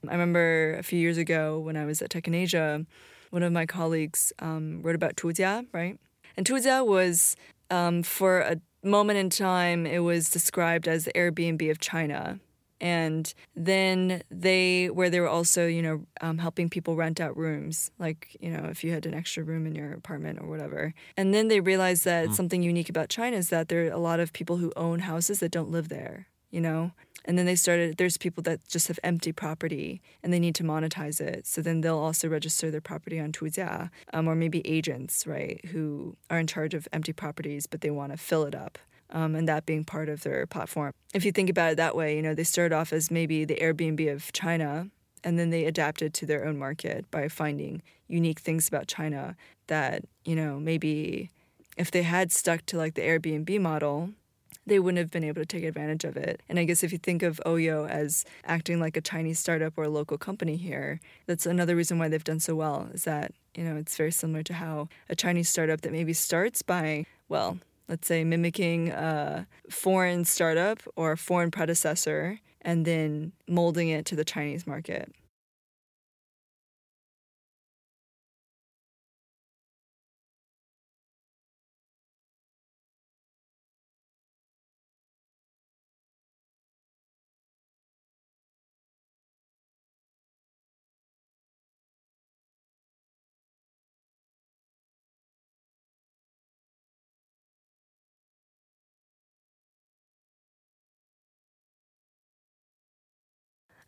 I 0.05 0.11
remember 0.11 0.75
a 0.77 0.83
few 0.83 0.99
years 0.99 1.17
ago 1.17 1.57
when 1.57 1.77
I 1.77 1.85
was 1.85 2.01
at 2.01 2.09
Tech 2.09 2.27
in 2.27 2.35
Asia, 2.35 2.85
one 3.29 3.43
of 3.43 3.53
my 3.53 3.65
colleagues 3.65 4.33
um, 4.39 4.81
wrote 4.81 4.95
about 4.95 5.15
Tujia, 5.15 5.65
right? 5.71 5.97
And 6.35 6.45
Tujia 6.45 6.85
was, 6.85 7.35
um, 7.69 8.03
for 8.03 8.39
a 8.39 8.57
moment 8.83 9.19
in 9.19 9.29
time, 9.29 9.85
it 9.85 9.99
was 9.99 10.29
described 10.29 10.87
as 10.87 11.05
the 11.05 11.13
Airbnb 11.13 11.69
of 11.71 11.79
China. 11.79 12.39
And 12.81 13.33
then 13.55 14.23
they, 14.29 14.89
where 14.89 15.09
they 15.09 15.21
were 15.21 15.29
also, 15.29 15.67
you 15.67 15.81
know, 15.81 16.05
um, 16.19 16.39
helping 16.39 16.69
people 16.69 16.97
rent 16.97 17.21
out 17.21 17.37
rooms, 17.37 17.91
like, 17.97 18.35
you 18.41 18.49
know, 18.49 18.65
if 18.65 18.83
you 18.83 18.91
had 18.91 19.05
an 19.05 19.13
extra 19.13 19.41
room 19.41 19.65
in 19.65 19.73
your 19.73 19.93
apartment 19.93 20.39
or 20.41 20.47
whatever. 20.49 20.93
And 21.15 21.33
then 21.33 21.47
they 21.47 21.61
realized 21.61 22.03
that 22.03 22.27
mm. 22.27 22.33
something 22.33 22.61
unique 22.61 22.89
about 22.89 23.07
China 23.07 23.37
is 23.37 23.49
that 23.49 23.69
there 23.69 23.85
are 23.85 23.91
a 23.91 23.99
lot 23.99 24.19
of 24.19 24.33
people 24.33 24.57
who 24.57 24.73
own 24.75 24.99
houses 24.99 25.39
that 25.39 25.51
don't 25.51 25.71
live 25.71 25.87
there, 25.87 26.27
you 26.51 26.59
know? 26.59 26.91
And 27.25 27.37
then 27.37 27.45
they 27.45 27.55
started, 27.55 27.97
there's 27.97 28.17
people 28.17 28.43
that 28.43 28.67
just 28.67 28.87
have 28.89 28.99
empty 29.03 29.31
property 29.31 30.01
and 30.21 30.33
they 30.33 30.39
need 30.39 30.55
to 30.55 30.63
monetize 30.63 31.21
it. 31.21 31.47
So 31.47 31.61
then 31.61 31.81
they'll 31.81 31.97
also 31.97 32.27
register 32.27 32.69
their 32.69 32.81
property 32.81 33.19
on 33.19 33.31
Tujia, 33.31 33.89
um, 34.13 34.27
or 34.27 34.35
maybe 34.35 34.65
agents, 34.67 35.25
right, 35.25 35.63
who 35.65 36.17
are 36.29 36.39
in 36.39 36.47
charge 36.47 36.73
of 36.73 36.87
empty 36.91 37.13
properties, 37.13 37.65
but 37.65 37.81
they 37.81 37.91
want 37.91 38.11
to 38.11 38.17
fill 38.17 38.43
it 38.43 38.55
up. 38.55 38.77
Um, 39.09 39.35
and 39.35 39.47
that 39.47 39.65
being 39.67 39.83
part 39.83 40.09
of 40.09 40.23
their 40.23 40.47
platform. 40.47 40.91
If 41.13 41.23
you 41.23 41.31
think 41.31 41.49
about 41.49 41.73
it 41.73 41.75
that 41.77 41.95
way, 41.95 42.15
you 42.15 42.21
know, 42.23 42.33
they 42.33 42.43
started 42.43 42.75
off 42.75 42.91
as 42.91 43.11
maybe 43.11 43.45
the 43.45 43.55
Airbnb 43.57 44.11
of 44.11 44.33
China, 44.33 44.87
and 45.23 45.37
then 45.37 45.51
they 45.51 45.65
adapted 45.65 46.15
to 46.15 46.25
their 46.25 46.45
own 46.45 46.57
market 46.57 47.09
by 47.11 47.27
finding 47.27 47.83
unique 48.07 48.39
things 48.39 48.67
about 48.67 48.87
China 48.87 49.35
that, 49.67 50.03
you 50.25 50.35
know, 50.35 50.59
maybe 50.59 51.29
if 51.77 51.91
they 51.91 52.03
had 52.03 52.31
stuck 52.31 52.65
to 52.67 52.77
like 52.77 52.95
the 52.95 53.01
Airbnb 53.01 53.59
model, 53.61 54.09
they 54.65 54.79
wouldn't 54.79 54.99
have 54.99 55.11
been 55.11 55.23
able 55.23 55.41
to 55.41 55.45
take 55.45 55.63
advantage 55.63 56.03
of 56.03 56.17
it. 56.17 56.41
And 56.49 56.59
I 56.59 56.63
guess 56.63 56.83
if 56.83 56.91
you 56.91 56.97
think 56.97 57.23
of 57.23 57.41
Oyo 57.45 57.89
as 57.89 58.25
acting 58.45 58.79
like 58.79 58.97
a 58.97 59.01
Chinese 59.01 59.39
startup 59.39 59.73
or 59.77 59.85
a 59.85 59.89
local 59.89 60.17
company 60.17 60.55
here, 60.55 60.99
that's 61.25 61.45
another 61.45 61.75
reason 61.75 61.99
why 61.99 62.07
they've 62.07 62.23
done 62.23 62.39
so 62.39 62.55
well 62.55 62.89
is 62.93 63.03
that, 63.03 63.31
you 63.55 63.63
know, 63.63 63.75
it's 63.75 63.95
very 63.97 64.11
similar 64.11 64.43
to 64.43 64.53
how 64.53 64.89
a 65.09 65.15
Chinese 65.15 65.49
startup 65.49 65.81
that 65.81 65.91
maybe 65.91 66.13
starts 66.13 66.61
by, 66.61 67.05
well, 67.29 67.59
let's 67.87 68.07
say 68.07 68.23
mimicking 68.23 68.89
a 68.89 69.47
foreign 69.69 70.25
startup 70.25 70.79
or 70.95 71.11
a 71.11 71.17
foreign 71.17 71.51
predecessor 71.51 72.39
and 72.61 72.85
then 72.85 73.33
molding 73.47 73.89
it 73.89 74.05
to 74.05 74.15
the 74.15 74.25
Chinese 74.25 74.65
market. 74.65 75.13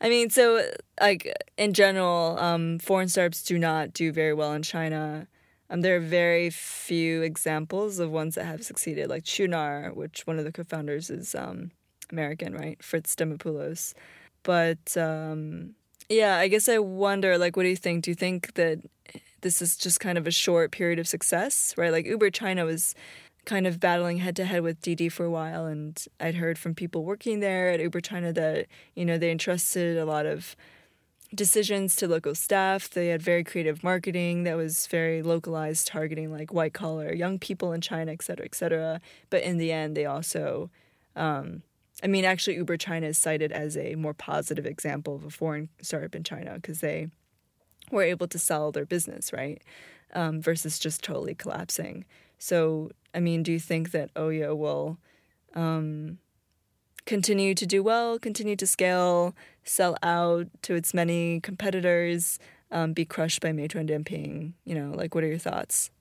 I 0.01 0.09
mean, 0.09 0.29
so 0.29 0.61
like 0.99 1.31
in 1.57 1.73
general, 1.73 2.37
um, 2.39 2.79
foreign 2.79 3.07
startups 3.07 3.43
do 3.43 3.57
not 3.57 3.93
do 3.93 4.11
very 4.11 4.33
well 4.33 4.53
in 4.53 4.61
China. 4.63 5.27
Um, 5.69 5.81
there 5.81 5.95
are 5.95 5.99
very 6.01 6.49
few 6.49 7.21
examples 7.23 7.99
of 7.99 8.11
ones 8.11 8.35
that 8.35 8.45
have 8.45 8.63
succeeded, 8.63 9.09
like 9.09 9.23
Qunar, 9.23 9.95
which 9.95 10.27
one 10.27 10.37
of 10.37 10.45
the 10.45 10.51
co-founders 10.51 11.09
is 11.09 11.33
um, 11.33 11.71
American, 12.11 12.53
right? 12.53 12.81
Fritz 12.83 13.15
Demopoulos. 13.15 13.93
But 14.43 14.95
um, 14.95 15.73
yeah, 16.07 16.37
I 16.37 16.49
guess 16.49 16.69
I 16.69 16.77
wonder, 16.77 17.37
like, 17.37 17.55
what 17.55 17.63
do 17.63 17.69
you 17.69 17.75
think? 17.75 18.03
Do 18.03 18.11
you 18.11 18.15
think 18.15 18.53
that 18.53 18.79
this 19.41 19.61
is 19.61 19.77
just 19.77 19.99
kind 19.99 20.17
of 20.17 20.27
a 20.27 20.31
short 20.31 20.71
period 20.71 20.99
of 20.99 21.07
success, 21.07 21.73
right? 21.77 21.91
Like 21.91 22.05
Uber 22.05 22.31
China 22.31 22.65
was 22.65 22.95
kind 23.45 23.67
of 23.67 23.79
battling 23.79 24.17
head 24.17 24.35
to 24.37 24.45
head 24.45 24.63
with 24.63 24.81
Didi 24.81 25.09
for 25.09 25.25
a 25.25 25.29
while, 25.29 25.65
and 25.65 26.03
I'd 26.19 26.35
heard 26.35 26.57
from 26.57 26.75
people 26.75 27.03
working 27.03 27.39
there 27.39 27.69
at 27.69 27.79
Uber 27.79 28.01
China 28.01 28.33
that 28.33 28.67
you 28.95 29.05
know 29.05 29.17
they 29.17 29.31
entrusted 29.31 29.97
a 29.97 30.05
lot 30.05 30.25
of 30.25 30.55
decisions 31.33 31.95
to 31.97 32.07
local 32.07 32.35
staff. 32.35 32.89
They 32.89 33.07
had 33.07 33.21
very 33.21 33.43
creative 33.43 33.83
marketing 33.83 34.43
that 34.43 34.55
was 34.55 34.87
very 34.87 35.21
localized, 35.21 35.87
targeting 35.87 36.31
like 36.31 36.53
white 36.53 36.73
collar 36.73 37.13
young 37.13 37.39
people 37.39 37.73
in 37.73 37.81
China, 37.81 38.11
et 38.11 38.21
cetera, 38.21 38.45
et 38.45 38.55
cetera. 38.55 39.01
But 39.29 39.43
in 39.43 39.57
the 39.57 39.71
end, 39.71 39.95
they 39.97 40.05
also, 40.05 40.69
um, 41.15 41.63
I 42.03 42.07
mean, 42.07 42.25
actually, 42.25 42.55
Uber 42.57 42.77
China 42.77 43.07
is 43.07 43.17
cited 43.17 43.51
as 43.51 43.75
a 43.75 43.95
more 43.95 44.13
positive 44.13 44.65
example 44.65 45.15
of 45.15 45.23
a 45.23 45.29
foreign 45.29 45.69
startup 45.81 46.15
in 46.15 46.23
China 46.23 46.55
because 46.55 46.79
they 46.79 47.09
were 47.91 48.03
able 48.03 48.27
to 48.27 48.39
sell 48.39 48.71
their 48.71 48.85
business, 48.85 49.33
right? 49.33 49.61
Um, 50.13 50.41
versus 50.41 50.79
just 50.79 51.03
totally 51.03 51.35
collapsing. 51.35 52.05
So, 52.37 52.91
I 53.13 53.19
mean, 53.19 53.43
do 53.43 53.51
you 53.51 53.59
think 53.59 53.91
that 53.91 54.13
Oyo 54.13 54.55
will 54.55 54.97
um, 55.53 56.19
continue 57.05 57.55
to 57.55 57.65
do 57.65 57.81
well, 57.81 58.19
continue 58.19 58.55
to 58.55 58.67
scale, 58.67 59.35
sell 59.63 59.97
out 60.03 60.47
to 60.63 60.75
its 60.75 60.93
many 60.93 61.39
competitors? 61.39 62.39
um, 62.71 62.93
be 62.93 63.05
crushed 63.05 63.41
by 63.41 63.51
Meituan 63.51 63.89
Dianping? 63.89 64.53
You 64.65 64.75
know, 64.75 64.91
like 64.95 65.15
what 65.15 65.23
are 65.23 65.27
your 65.27 65.37
thoughts? 65.37 65.91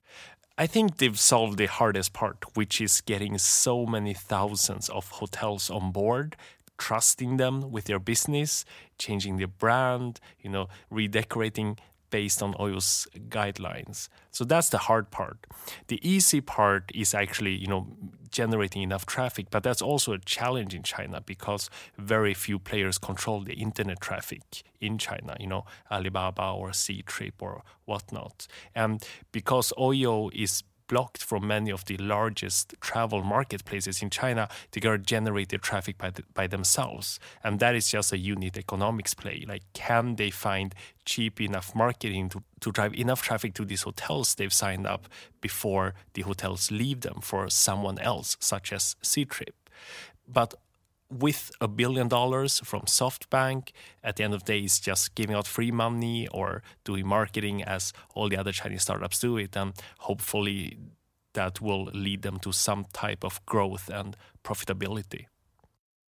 I 0.57 0.67
think 0.67 0.99
they've 0.99 1.19
solved 1.19 1.59
the 1.59 1.67
hardest 1.67 2.13
part, 2.13 2.45
which 2.55 2.81
is 2.81 3.01
getting 3.01 3.39
so 3.39 3.87
many 3.87 4.15
thousands 4.15 4.89
of 4.89 5.09
hotels 5.09 5.69
on 5.69 5.91
board, 5.91 6.37
trusting 6.79 7.39
them 7.39 7.73
with 7.73 7.85
their 7.85 7.99
business, 7.99 8.65
changing 8.99 9.37
their 9.37 9.49
brand, 9.49 10.21
you 10.41 10.51
know, 10.51 10.69
redecorating 10.91 11.79
based 12.15 12.45
on 12.45 12.55
Oyo's 12.55 13.09
guidelines. 13.29 14.09
So 14.31 14.45
that's 14.45 14.69
the 14.69 14.79
hard 14.79 15.11
part. 15.11 15.49
The 15.89 15.99
easy 16.09 16.41
part 16.41 16.93
is 16.95 17.13
actually, 17.13 17.57
you 17.57 17.67
know, 17.67 17.89
generating 18.31 18.83
enough 18.83 19.05
traffic, 19.05 19.47
but 19.51 19.65
that's 19.65 19.83
also 19.83 20.13
a 20.13 20.21
challenge 20.21 20.77
in 20.77 20.85
China 20.85 21.21
because 21.21 21.71
very 21.99 22.33
few 22.33 22.61
players 22.61 22.99
control 22.99 23.41
the 23.41 23.55
internet 23.55 23.99
traffic 24.01 24.63
in 24.81 24.97
China, 24.97 25.37
you 25.41 25.49
know, 25.49 25.65
Alibaba 25.91 26.53
or 26.53 26.71
Ctrip 26.71 27.33
or 27.41 27.65
whatnot. 27.85 28.47
And 28.77 29.05
because 29.33 29.73
Oyo 29.77 30.31
is 30.33 30.63
blocked 30.89 31.23
from 31.23 31.47
many 31.47 31.71
of 31.71 31.85
the 31.87 31.97
largest 31.97 32.75
travel 32.81 33.23
marketplaces 33.23 34.03
in 34.03 34.11
China. 34.11 34.49
They 34.73 34.81
generate 34.99 35.49
their 35.49 35.59
traffic 35.59 35.99
by, 35.99 36.13
by 36.35 36.47
themselves. 36.47 37.19
And 37.43 37.61
that 37.61 37.75
is 37.75 37.91
just 37.91 38.13
a 38.13 38.19
unit 38.19 38.57
economics 38.57 39.15
play. 39.15 39.45
Like, 39.47 39.63
can 39.73 40.17
they 40.17 40.31
find 40.31 40.75
cheap 41.05 41.41
enough 41.41 41.75
marketing 41.75 42.29
to, 42.31 42.43
to 42.61 42.73
drive 42.73 42.95
enough 42.95 43.23
traffic 43.23 43.55
to 43.55 43.65
these 43.65 43.83
hotels 43.83 44.35
they've 44.35 44.53
signed 44.53 44.87
up 44.87 45.09
before 45.41 45.95
the 46.15 46.23
hotels 46.23 46.71
leave 46.71 47.01
them 47.01 47.21
for 47.23 47.49
someone 47.49 47.99
else, 47.99 48.37
such 48.41 48.73
as 48.73 48.97
Ctrip? 49.03 49.55
But 50.27 50.55
with 51.15 51.53
a 51.61 51.69
billion 51.69 52.09
dollars 52.09 52.61
from 52.65 52.83
SoftBank, 52.83 53.71
at 54.03 54.17
the 54.17 54.25
end 54.25 54.35
of 54.35 54.45
the 54.45 54.53
day, 54.53 54.61
it's 54.61 54.81
just 54.81 55.15
giving 55.15 55.37
out 55.37 55.47
free 55.47 55.71
money 55.71 56.27
or 56.29 56.63
doing 56.85 57.07
marketing 57.07 57.63
as 57.63 57.93
all 58.15 58.29
the 58.29 58.37
other 58.37 58.53
Chinese 58.53 58.83
startups 58.83 59.21
do 59.21 59.37
it. 59.37 59.57
And 59.57 59.75
hopefully 59.99 60.77
that 61.35 61.61
will 61.61 61.85
lead 61.85 62.23
them 62.23 62.39
to 62.41 62.53
some 62.53 62.87
type 62.93 63.25
of 63.25 63.45
growth 63.47 63.89
and 63.89 64.17
profitability. 64.43 65.27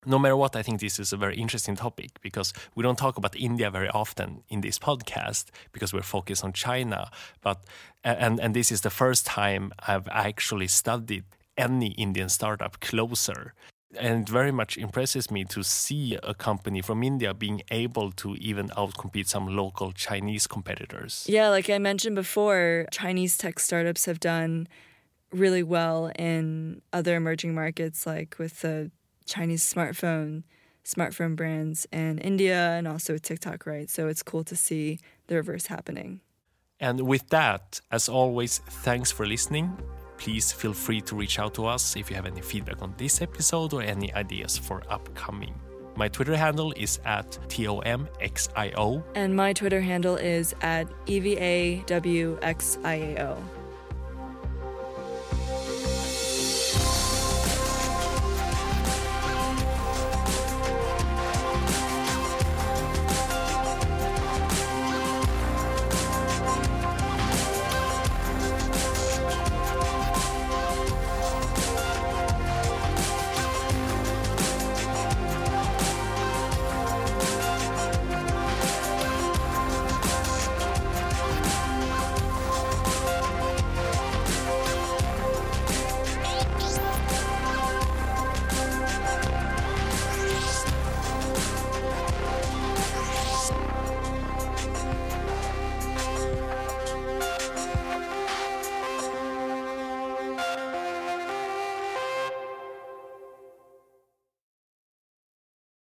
No 0.05 0.19
matter 0.19 0.37
what, 0.37 0.55
I 0.55 0.61
think 0.61 0.79
this 0.79 0.99
is 0.99 1.11
a 1.11 1.17
very 1.17 1.35
interesting 1.37 1.75
topic 1.75 2.11
because 2.21 2.53
we 2.75 2.83
don't 2.83 2.97
talk 2.97 3.17
about 3.17 3.35
India 3.35 3.69
very 3.71 3.89
often 3.89 4.43
in 4.49 4.61
this 4.61 4.79
podcast 4.79 5.45
because 5.71 5.93
we're 5.93 6.01
focused 6.01 6.43
on 6.43 6.53
China. 6.53 7.09
But 7.41 7.65
and 8.03 8.39
and 8.39 8.53
this 8.53 8.71
is 8.71 8.81
the 8.81 8.89
first 8.89 9.25
time 9.25 9.73
I've 9.85 10.07
actually 10.09 10.67
studied 10.67 11.25
any 11.57 11.91
Indian 11.91 12.29
startup 12.29 12.79
closer 12.79 13.53
and 13.95 14.23
it 14.23 14.29
very 14.29 14.51
much 14.51 14.77
impresses 14.77 15.31
me 15.31 15.45
to 15.45 15.63
see 15.63 16.17
a 16.21 16.33
company 16.33 16.81
from 16.81 17.03
India 17.03 17.33
being 17.33 17.61
able 17.71 18.11
to 18.11 18.35
even 18.35 18.69
outcompete 18.69 19.27
some 19.27 19.47
local 19.47 19.91
Chinese 19.91 20.47
competitors. 20.47 21.25
Yeah, 21.29 21.49
like 21.49 21.69
I 21.69 21.77
mentioned 21.77 22.15
before, 22.15 22.85
Chinese 22.91 23.37
tech 23.37 23.59
startups 23.59 24.05
have 24.05 24.19
done 24.19 24.67
really 25.31 25.63
well 25.63 26.11
in 26.17 26.81
other 26.91 27.15
emerging 27.15 27.55
markets, 27.55 28.05
like 28.05 28.35
with 28.37 28.61
the 28.61 28.91
Chinese 29.25 29.63
smartphone 29.63 30.43
smartphone 30.85 31.35
brands 31.35 31.85
in 31.91 32.17
India 32.19 32.71
and 32.71 32.87
also 32.87 33.11
with 33.11 33.21
TikTok, 33.21 33.65
right? 33.65 33.89
So 33.89 34.07
it's 34.07 34.23
cool 34.23 34.45
to 34.45 34.55
see 34.55 34.99
the 35.27 35.35
reverse 35.35 35.65
happening. 35.65 36.21
And 36.79 37.01
with 37.01 37.27
that, 37.29 37.81
as 37.91 38.07
always, 38.07 38.59
thanks 38.59 39.11
for 39.11 39.25
listening 39.25 39.77
Please 40.17 40.51
feel 40.51 40.73
free 40.73 41.01
to 41.01 41.15
reach 41.15 41.39
out 41.39 41.53
to 41.55 41.65
us 41.65 41.95
if 41.95 42.09
you 42.09 42.15
have 42.15 42.25
any 42.25 42.41
feedback 42.41 42.81
on 42.81 42.93
this 42.97 43.21
episode 43.21 43.73
or 43.73 43.81
any 43.81 44.13
ideas 44.13 44.57
for 44.57 44.81
upcoming. 44.89 45.53
My 45.95 46.07
Twitter 46.07 46.35
handle 46.35 46.73
is 46.75 46.99
at 47.05 47.31
TOMXIO. 47.49 49.03
And 49.15 49.35
my 49.35 49.53
Twitter 49.53 49.81
handle 49.81 50.15
is 50.15 50.53
at 50.61 50.87
EVAWXIAO. 51.07 51.87